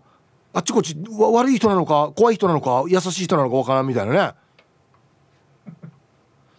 [0.52, 4.34] あっちこっち悪い人なのか怖い人なのか優しい人なのかわからんみたいなね。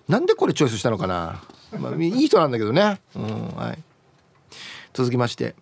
[0.07, 1.41] なんでこれチョイスしたのかな、
[1.79, 3.79] まあ、いい人なんだけどね、うんはい、
[4.93, 5.55] 続きまして。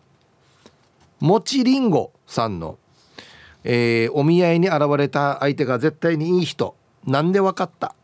[1.19, 2.77] もちりんごさんの、
[3.63, 6.75] えー、お見合いに現れた相手が絶対にいい人。
[7.05, 7.95] なんでわかった？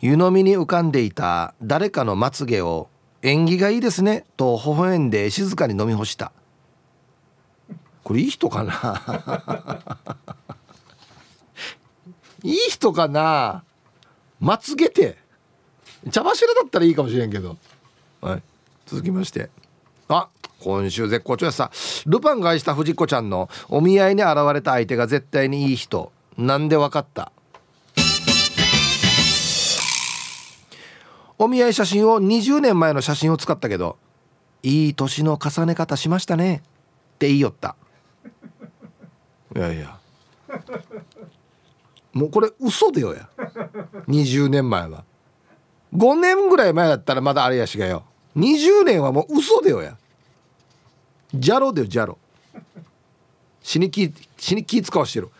[0.00, 2.88] 湯飲みに浮かんでいた誰かのまつげを
[3.22, 6.32] 縁起がいいですねと微笑んで静かに飲み干した。
[8.04, 10.06] これいい人かな？
[12.44, 13.64] いい人かな？
[14.38, 15.16] まつげて
[16.10, 17.56] 茶柱だったらいいかもしれんけど。
[18.20, 18.42] はい
[18.86, 19.50] 続きまして。
[20.08, 20.28] あ
[20.60, 21.70] 今週絶好調やさ。
[22.06, 26.12] ルパンが愛した藤子ちゃんのお見合いに現れた相手が絶対にいい人。
[26.38, 27.32] なんでわかった？
[31.38, 33.98] お見合い写真を20年前の写真を使ったけど
[34.62, 36.62] いい年の重ね方しましたね。
[37.14, 37.76] って言いよった。
[39.54, 39.98] いやいや。
[42.12, 43.28] もうこれ嘘でよや。
[44.08, 45.04] 20年前は。
[45.94, 48.04] 5年ぐらい前だったらまだあれやしがよ。
[48.36, 49.96] 20年はもう嘘でよや。
[51.34, 52.18] ジャロでよジャロ。
[53.62, 55.30] 死に気死に気使わしてる。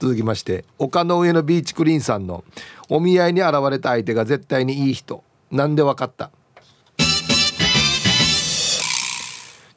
[0.00, 2.42] 続きまして丘の上のビーチクリーンさんの
[2.88, 5.22] お見合いに現れた相手が絶対にいい人。
[5.50, 6.30] なんでわかった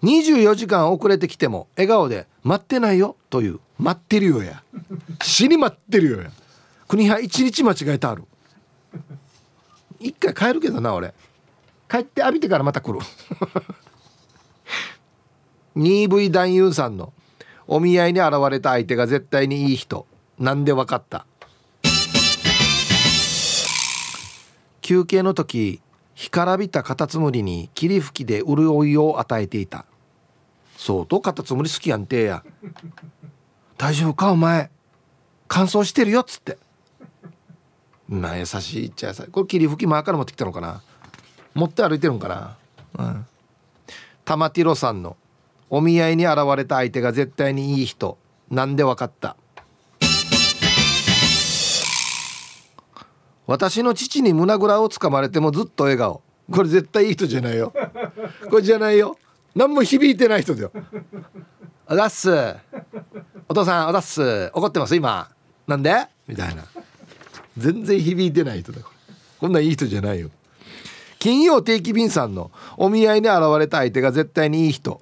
[0.02, 4.64] ？24時間遅れてきても笑顔で「待ってないよ」という「待ってるよや」
[5.22, 6.32] 死に待ってるよや。
[6.88, 8.24] 国派一日間違えたある。
[10.00, 11.14] 一回帰るけどな俺。
[11.90, 13.00] 帰って浴びてからまた来る。
[15.76, 17.12] 2V 男優さんの
[17.68, 20.06] お見合いに現れた相手が絶対にいい人。
[20.40, 21.26] なんでわかった？
[24.82, 25.82] 休憩の時
[26.16, 29.86] 干からびたカタツムリに霧吹きで潤いを与えていた。
[30.76, 32.44] そうとカタツムリ好きやんてや。
[33.78, 34.70] 大丈夫かお前？
[35.48, 36.58] 乾燥してるよっつって。
[38.10, 39.28] まあ優しいっちゃ優しい。
[39.28, 40.82] これ霧吹き前から持ってきたのかな？
[41.54, 42.58] 持って歩いてるんかな？
[42.98, 43.26] うん。
[44.26, 45.16] 玉ティロさんの
[45.70, 48.18] お見合いに現れた相手が絶対にいい人。
[48.50, 49.38] なんでわかった？
[53.46, 56.22] 私の父に胸ぐらをつかまれてもずっと笑顔。
[56.52, 57.74] これ絶対いい人じゃないよ。
[58.50, 59.18] これじゃないよ。
[59.56, 60.72] 何も響いてない人だよ。
[61.88, 62.30] おだっす。
[63.48, 64.50] お父さんおだっす。
[64.54, 65.30] 怒ってます今。
[65.68, 66.08] なんで？
[66.28, 66.64] みたいな。
[67.58, 69.16] 全然響いてない人だこれ。
[69.40, 70.30] こんないい人じゃないよ。
[71.20, 75.02] 金曜定期便さんのお見合いに現れた相手が絶対にいい人。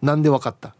[0.00, 0.74] なんでわかった？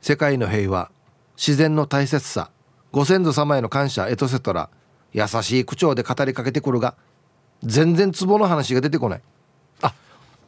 [0.00, 0.90] 世界の平和
[1.36, 2.50] 自然の大切さ。
[2.92, 4.70] ご先祖様への感謝エトセトラ
[5.12, 6.94] 優しい口調で語りかけてくるが
[7.62, 9.22] 全然壺の話が出てこない。
[9.82, 9.92] あ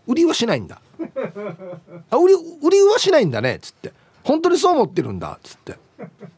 [0.07, 0.81] 売りはしないんだ。
[2.11, 3.93] あ売り売りはしないんだねっつって。
[4.23, 5.77] 本当にそう思ってるんだっつって。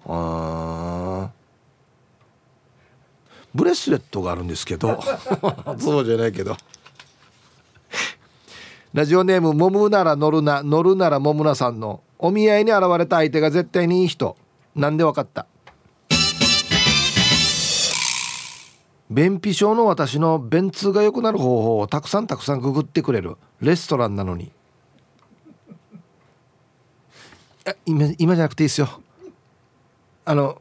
[0.07, 1.30] あ
[3.55, 4.98] ブレスレットがあるんですけど。
[5.78, 6.57] そうじゃないけど。
[8.94, 14.36] ラジオネーム「もむなら乗るな乗るならもむな」さんのお見合いに現れた相手が絶対にいい人。
[14.74, 15.46] なんでわかった？
[19.12, 24.50] 便秘症の私の便通が良くなる方法をたくさんたくさんググってくれるレストランなのに。
[27.86, 28.88] 今今じゃなくていいですよ。
[30.24, 30.60] あの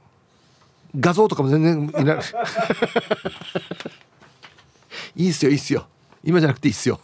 [1.00, 2.20] 画像とかも全然いない。
[5.16, 5.88] いいっすよいいっすよ。
[6.24, 7.00] 今じゃなくていいっすよ。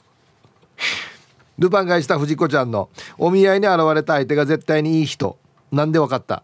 [1.58, 5.38] ルパン返した藤子ちゃんのお見合いに現れた相手が絶対にいい人。
[5.72, 6.44] なんでわかった？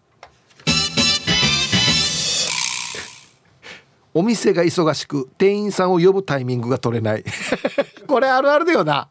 [4.14, 7.24] お店が忙しく店員さんを呼ぶタイミングが取れない。
[8.07, 9.07] これあるあるだよな。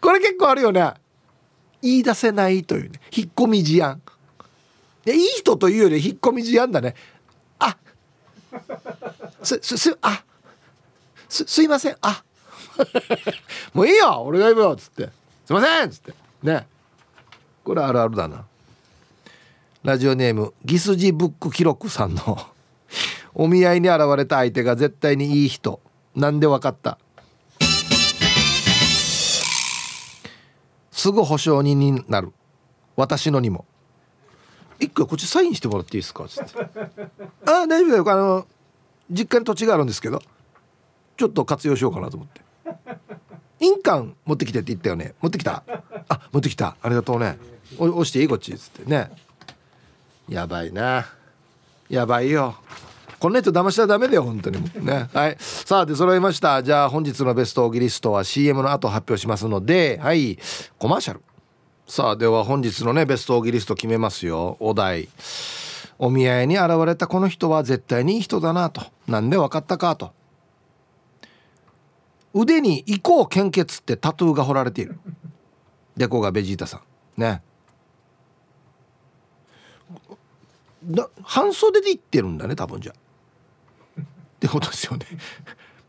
[0.00, 0.94] これ結構あるよね
[1.82, 3.00] 言い出せないというね。
[3.10, 4.02] 引っ込み思案。
[5.06, 6.94] いい人というより引っ込み思案だね。
[7.58, 7.76] あ
[9.42, 10.24] すすすあ
[11.28, 11.96] すすいません。
[12.00, 12.22] あ。
[13.72, 14.22] もういいよ。
[14.22, 14.72] 俺が言うよ。
[14.72, 15.10] っつって。
[15.46, 15.88] すいません。
[15.88, 16.14] っつって。
[16.42, 16.66] ね。
[17.64, 18.44] これあるあるだな。
[19.82, 22.38] ラジオネームギスジブック記録さんの
[23.34, 25.80] お見合いに現れた相手が絶対にいい人。
[26.14, 26.98] なんでわかった？
[30.90, 32.32] すぐ保証人になる。
[32.96, 33.64] 私のにも。
[34.80, 36.26] 一個こっちサインしてもらっていいですか？
[36.28, 36.52] つって
[37.46, 38.10] あ大丈夫だよ。
[38.10, 38.46] あの
[39.10, 40.22] 実家に土地があるんですけど
[41.16, 42.40] ちょっと活用しようかなと思って。
[43.60, 45.14] 印鑑持ってきてって言ったよね。
[45.20, 45.62] 持ってきた？
[46.08, 46.76] あ持ってきた。
[46.82, 47.38] ありがとうね。
[47.78, 48.28] 押していい？
[48.28, 48.52] こっち。
[48.52, 49.10] っつってね。
[50.28, 51.06] やばいな。
[51.88, 52.56] やばいよ
[53.18, 54.62] こんな人騙しちゃダメだよ本当に。
[54.84, 55.08] ね。
[55.12, 55.36] はい。
[55.40, 56.62] さあで揃いました。
[56.62, 60.38] じゃあ本日のベストオギリストは CM の後発表しますのではい。
[60.78, 61.22] コマーシャル。
[61.86, 64.56] さあでは本日のねベストオギリスト決めますよ。
[64.60, 65.08] お題。
[65.98, 68.82] お見合いに現れたこの人は絶対にいい人だなと。
[69.08, 70.12] なんで分かったかと。
[72.34, 75.00] 腕に「移行献血」ってタトゥーが彫られている。
[75.96, 76.82] デコがベジータさ
[77.16, 77.20] ん。
[77.20, 77.42] ね。
[81.24, 83.07] 半袖で行ってるんだね多分じゃあ。
[84.38, 85.04] ってことですよね。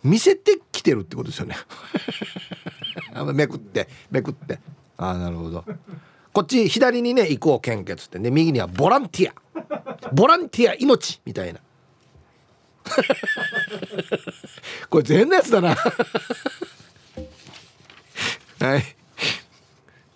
[0.04, 1.56] 見せてきてるってことですよね。
[3.34, 4.60] めくってめくって。
[4.98, 5.64] ああなるほど。
[6.34, 8.18] こっち左にね「移行献血」って。
[8.18, 9.36] ね右には「ボランティア」
[10.14, 11.60] 「ボランティア命」みたいな。
[14.90, 15.76] これ全なやつだな。
[15.76, 15.78] は
[18.78, 18.84] い。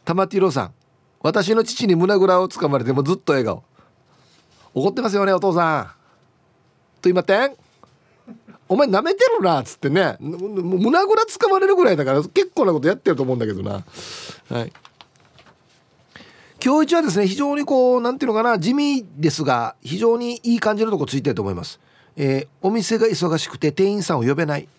[0.06, 0.74] 玉ティロさん。
[1.22, 3.64] 私の父に胸ぐらをつかまれてもずっと笑顔。
[4.74, 5.86] 怒ってますよねお父さん。
[5.86, 5.92] と
[7.04, 7.56] 言いません？
[8.70, 10.18] お前舐めてるなっつってね。
[10.20, 13.84] 胸ぐらつかまれるぐらいだから結構なことやってると思うんだけどな。
[14.50, 14.74] はい。
[16.64, 21.80] 今日一はですね非常にこうなんていうのかな地味ですが非常にいい感じのとこついてると思います。
[22.16, 24.70] えー、お店が忙しくて店員さんを呼べない。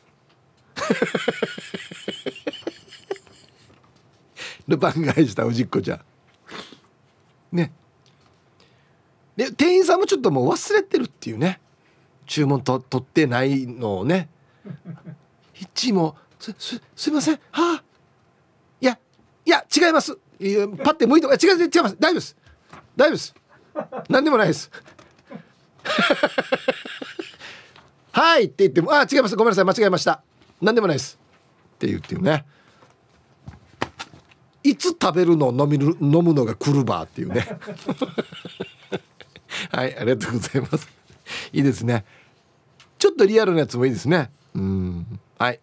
[4.66, 6.00] ルパン返したおじっこちゃん。
[7.56, 7.70] ね。
[9.36, 11.60] で店員さんもちょっともう忘れてるっていうね。
[12.26, 14.28] 注文と取ってないのをね。
[15.52, 17.34] 一もすすすいません。
[17.50, 17.84] はあ。
[18.80, 18.98] いや
[19.44, 20.16] いや違います。
[20.40, 21.96] いやパッて向いて違う違う違います。
[21.98, 22.36] 大丈夫です。
[22.96, 23.34] 大丈夫です。
[24.08, 24.70] 何でもないです。
[28.12, 29.34] はいって言ってもあ違います。
[29.36, 29.64] ごめんなさい。
[29.64, 30.22] 間違えました。
[30.60, 31.18] 何でもないです。
[31.74, 32.46] って言ってるね。
[34.62, 37.58] いつ食べるの飲みる飲むのが来るばっていうね。
[39.70, 40.88] はいありがとうございます。
[41.52, 42.04] いいですね。
[42.98, 44.30] ちょっとリアルなやつもいいですね。
[44.54, 45.20] うん。
[45.38, 45.60] はい。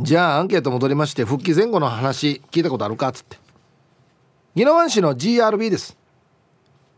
[0.00, 3.38] じゃあアンケート戻りまして復帰前後の話聞いたことあるかっつって。
[4.54, 5.96] 宜野湾市の GRB です。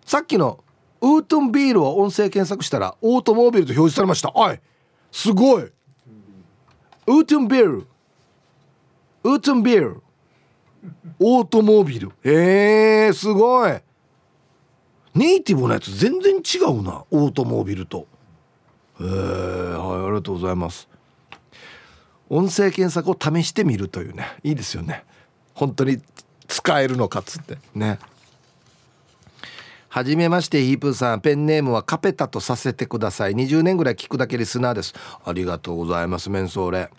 [0.05, 0.65] さっきの
[1.01, 4.31] ウートンビールを音声検索したらオートモービルと表示されました。
[4.31, 4.61] はい
[5.11, 5.63] すごい。
[5.63, 7.87] ウートンビール。
[9.25, 10.03] ウートンビール。
[11.19, 12.13] オートモービル。
[12.23, 13.73] えー、すごい。
[15.15, 18.07] ネイティブなやつ全然違うなオートモービルと。
[19.01, 20.89] えー、はいありがとうございます。
[22.29, 25.05] 音声検索を試してみるというねいいですよね。
[25.55, 26.01] 本当に
[26.47, 27.59] 使えるのかっつって。
[27.75, 27.99] ね。
[29.89, 31.21] はじめましてヒープーさん。
[31.21, 33.33] ペンネームはカペタとさせてください。
[33.33, 34.95] 20年ぐらい聞くだけリスナーです。
[35.25, 36.91] ありがとうございますメンソーレ。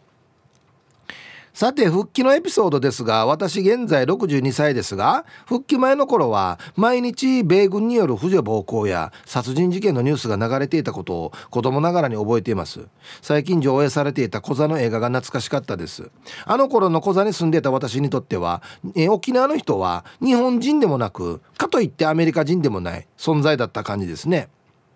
[1.54, 12.88] さて復帰のエピソードですが私現在62歳ですが復帰前の頃は毎日米軍による婦女暴行や殺人事件のニュースが流れていたことを子供ながらに覚えています。
[13.22, 16.12] 最近上映されていた小座の映画が懐かしかったです。
[16.46, 18.62] あの頃の小座に住んでいた私にとっては
[18.96, 24.50] え沖縄の人は日本人でもなくかといってアメリカ人でもない存在だった感じですね。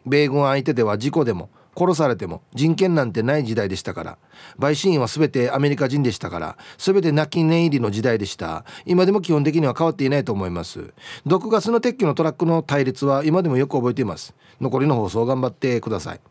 [0.05, 4.17] 米軍相手では事故でも殺されても人権なんてない時代でしたから。
[4.59, 6.57] 陪審員は全てアメリカ人でしたから。
[6.77, 8.65] 全て泣き寝入りの時代でした。
[8.85, 10.93] 今でも基本的には変わっていないと思います。
[11.25, 14.35] 毒ガスの撤去のトラックの対立は今でもよく覚えています。
[14.61, 16.21] 残りの放送頑張ってください。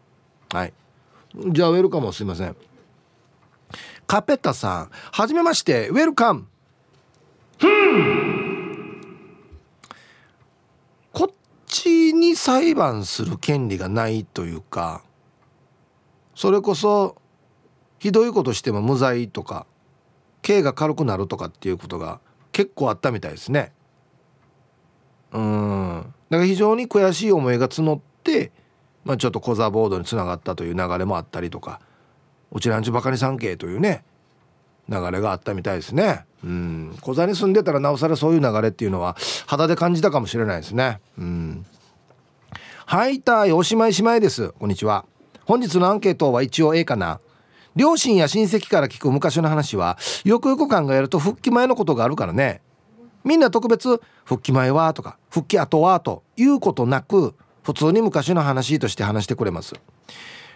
[0.53, 0.73] はい。
[1.51, 2.57] じゃあウェルカムすいません。
[4.07, 6.47] カペタさんはじめましてウェルカム。
[11.13, 11.35] こっ
[11.67, 15.03] ちに裁判する権利がないというか
[16.43, 17.15] それこそ
[18.01, 19.65] ひどいことしても無罪とか
[20.43, 22.19] 刑が軽くなるとかっていうことが
[22.51, 23.73] 結構あったみたいですね。
[25.31, 26.13] うん。
[26.31, 28.51] だから非常に悔しい思いが募って、
[29.05, 31.81] まあ、ちょっとコザボードにつながったという流れもあったりとか
[32.51, 34.03] うちなんちバカに三景というね
[34.89, 36.25] 流れがあったみたいですね。
[36.43, 36.99] うん。
[37.03, 39.17] 小座に住んでたらなおさらそういう流れっていうのは
[39.47, 40.99] 肌で感じたかもしれないですね。
[41.17, 41.65] うん。
[42.85, 44.49] はいたいおしまいしまいです。
[44.59, 45.05] こんにちは。
[45.53, 47.21] 本日のアンケートは一応 A かな。
[47.77, 52.63] 両親や親戚から聞く昔の話はよくよく考えると復帰前のことがあるからね。
[53.23, 59.75] みんな特別復帰前はとか復帰後はということなく普通に昔の話として話してくれます。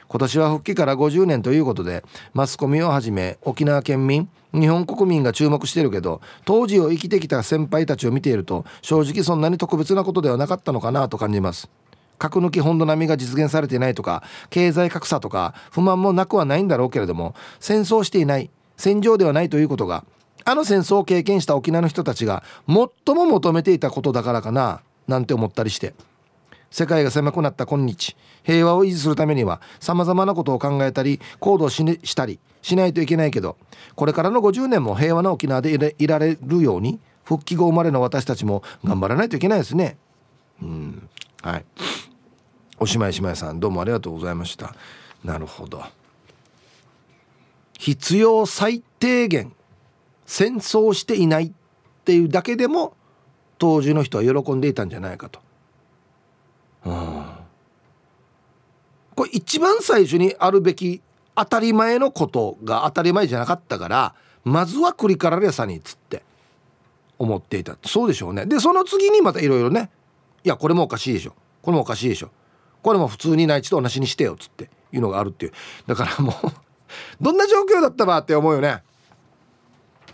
[0.08, 11.68] 今年は復帰から50年ということでマスコミをはじめ沖縄県民日本国民が注目してるけど当時を生きてきた先輩たちを見ていると正直そんなに特別なことではなかったのかなと感じます。
[12.18, 20.04] 核抜き本土並みが実現されていないとか経済格差とか不満もなくはないんだろうけれども戦争していない戦場ではないということが
[20.44, 25.94] あの戦争を経験した沖縄の人たちが最も求めていたことだからかななんて思ったりして。
[26.68, 33.56] 世界が狭くなった今日平和を維持するためにはさまざまなことを考えたり行動し,、したりしないといけないけど
[33.94, 39.96] これからの50年も平和な沖縄でいられるように復帰後生まれの私たちも頑張らないといけないですね。
[40.62, 41.08] うん。
[41.42, 41.64] はい。
[42.78, 44.74] おしまいしまいさんどうもありがとうございました。
[45.24, 45.82] なるほど。
[47.78, 49.52] 必要最低限
[50.26, 51.52] 戦争していないっ
[52.04, 52.94] ていうだけでも
[53.58, 55.40] 当時の人は喜んでいたんじゃないかと。
[56.84, 57.24] うん。
[59.14, 61.00] これ一番最初にあるべき
[61.34, 64.14] 当たり前のことが当たり前じゃなかったから
[64.44, 66.22] まずは栗かられさにっつって。
[67.18, 67.78] 思っていた。
[67.84, 68.44] そうでしょうね。
[68.46, 69.90] でその次にまたいろいろね。
[70.44, 71.34] いやこれもおかしいでしょ。
[71.62, 72.30] これもおかしいでしょ。
[72.86, 75.52] これも普通に内地と同じにしてよっつっていうのがあるっていう。
[75.88, 76.34] だからもう
[77.20, 78.84] どんな状況だったばって思うよね。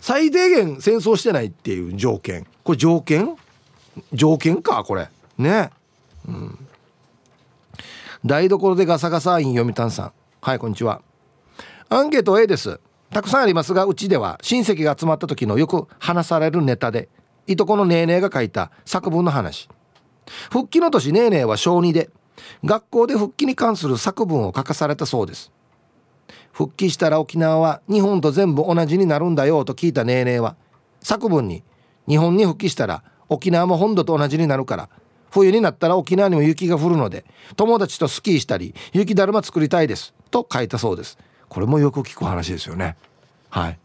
[0.01, 2.47] 最低限戦争してないっていう条件。
[2.63, 3.35] これ条件？
[4.11, 5.07] 条件かこれ。
[5.37, 5.69] ね。
[6.27, 6.67] うん。
[8.25, 10.13] 台所でガサガサイン読谷さん。
[10.41, 11.03] はいこんにちは。
[11.89, 12.79] アンケート A です。
[13.11, 17.07] たくさんありますがうちでは親戚が集まった時のよく話されるネタで
[17.45, 19.69] いとこのネーネーが書いた作文の話。
[20.49, 22.09] 復帰の年ネーネーは小2で
[22.63, 25.51] 学校で復帰に関する作文を書かされたそうです。
[26.51, 30.55] 復帰したら沖縄は日本と全部同じになるんだよと聞いたネーネーは
[31.01, 31.63] 作文に
[32.07, 34.89] 日本に復帰したら沖縄も本土と同じになるから
[35.31, 37.25] 冬になったら沖縄にも雪が降るので
[37.55, 41.17] 友達とスキーしたり雪だるま作りたいですと書いたそうです。
[41.49, 42.95] これもよく聞く話ですよね。
[43.49, 43.79] はい。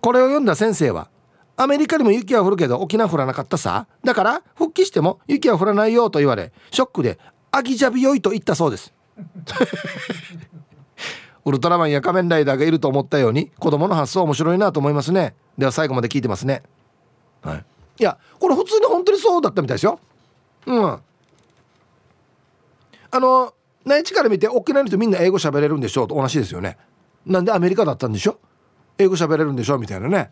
[0.00, 1.08] これを読んだ先生は
[1.60, 3.86] アメリカにも雪は降るけど沖縄降らなかったさ。
[4.02, 7.18] だから復帰しても雪は降らないよと言われショックで
[7.52, 8.94] アギジャビヨイと言ったそうです。
[11.44, 15.34] ウルトラマンや仮面ライダーがいると思ったように子供の発想面白いなと思いますね。
[15.58, 16.62] では最後まで聞いてますね。
[17.42, 17.64] はい。
[17.98, 20.00] いやこれ普通に本当にそうだったみたいですよ。
[20.64, 20.86] うん。
[20.86, 21.02] あ
[23.12, 23.52] の
[23.84, 26.78] 内地から見て沖縄の人みんな英語喋れるんでしょうと同じですよね。
[27.26, 28.38] なんでアメリカだったんでしょ
[28.96, 30.28] 英語喋れるんでしょみたいなね、うん、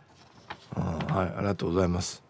[0.75, 2.28] はいありがとうございます。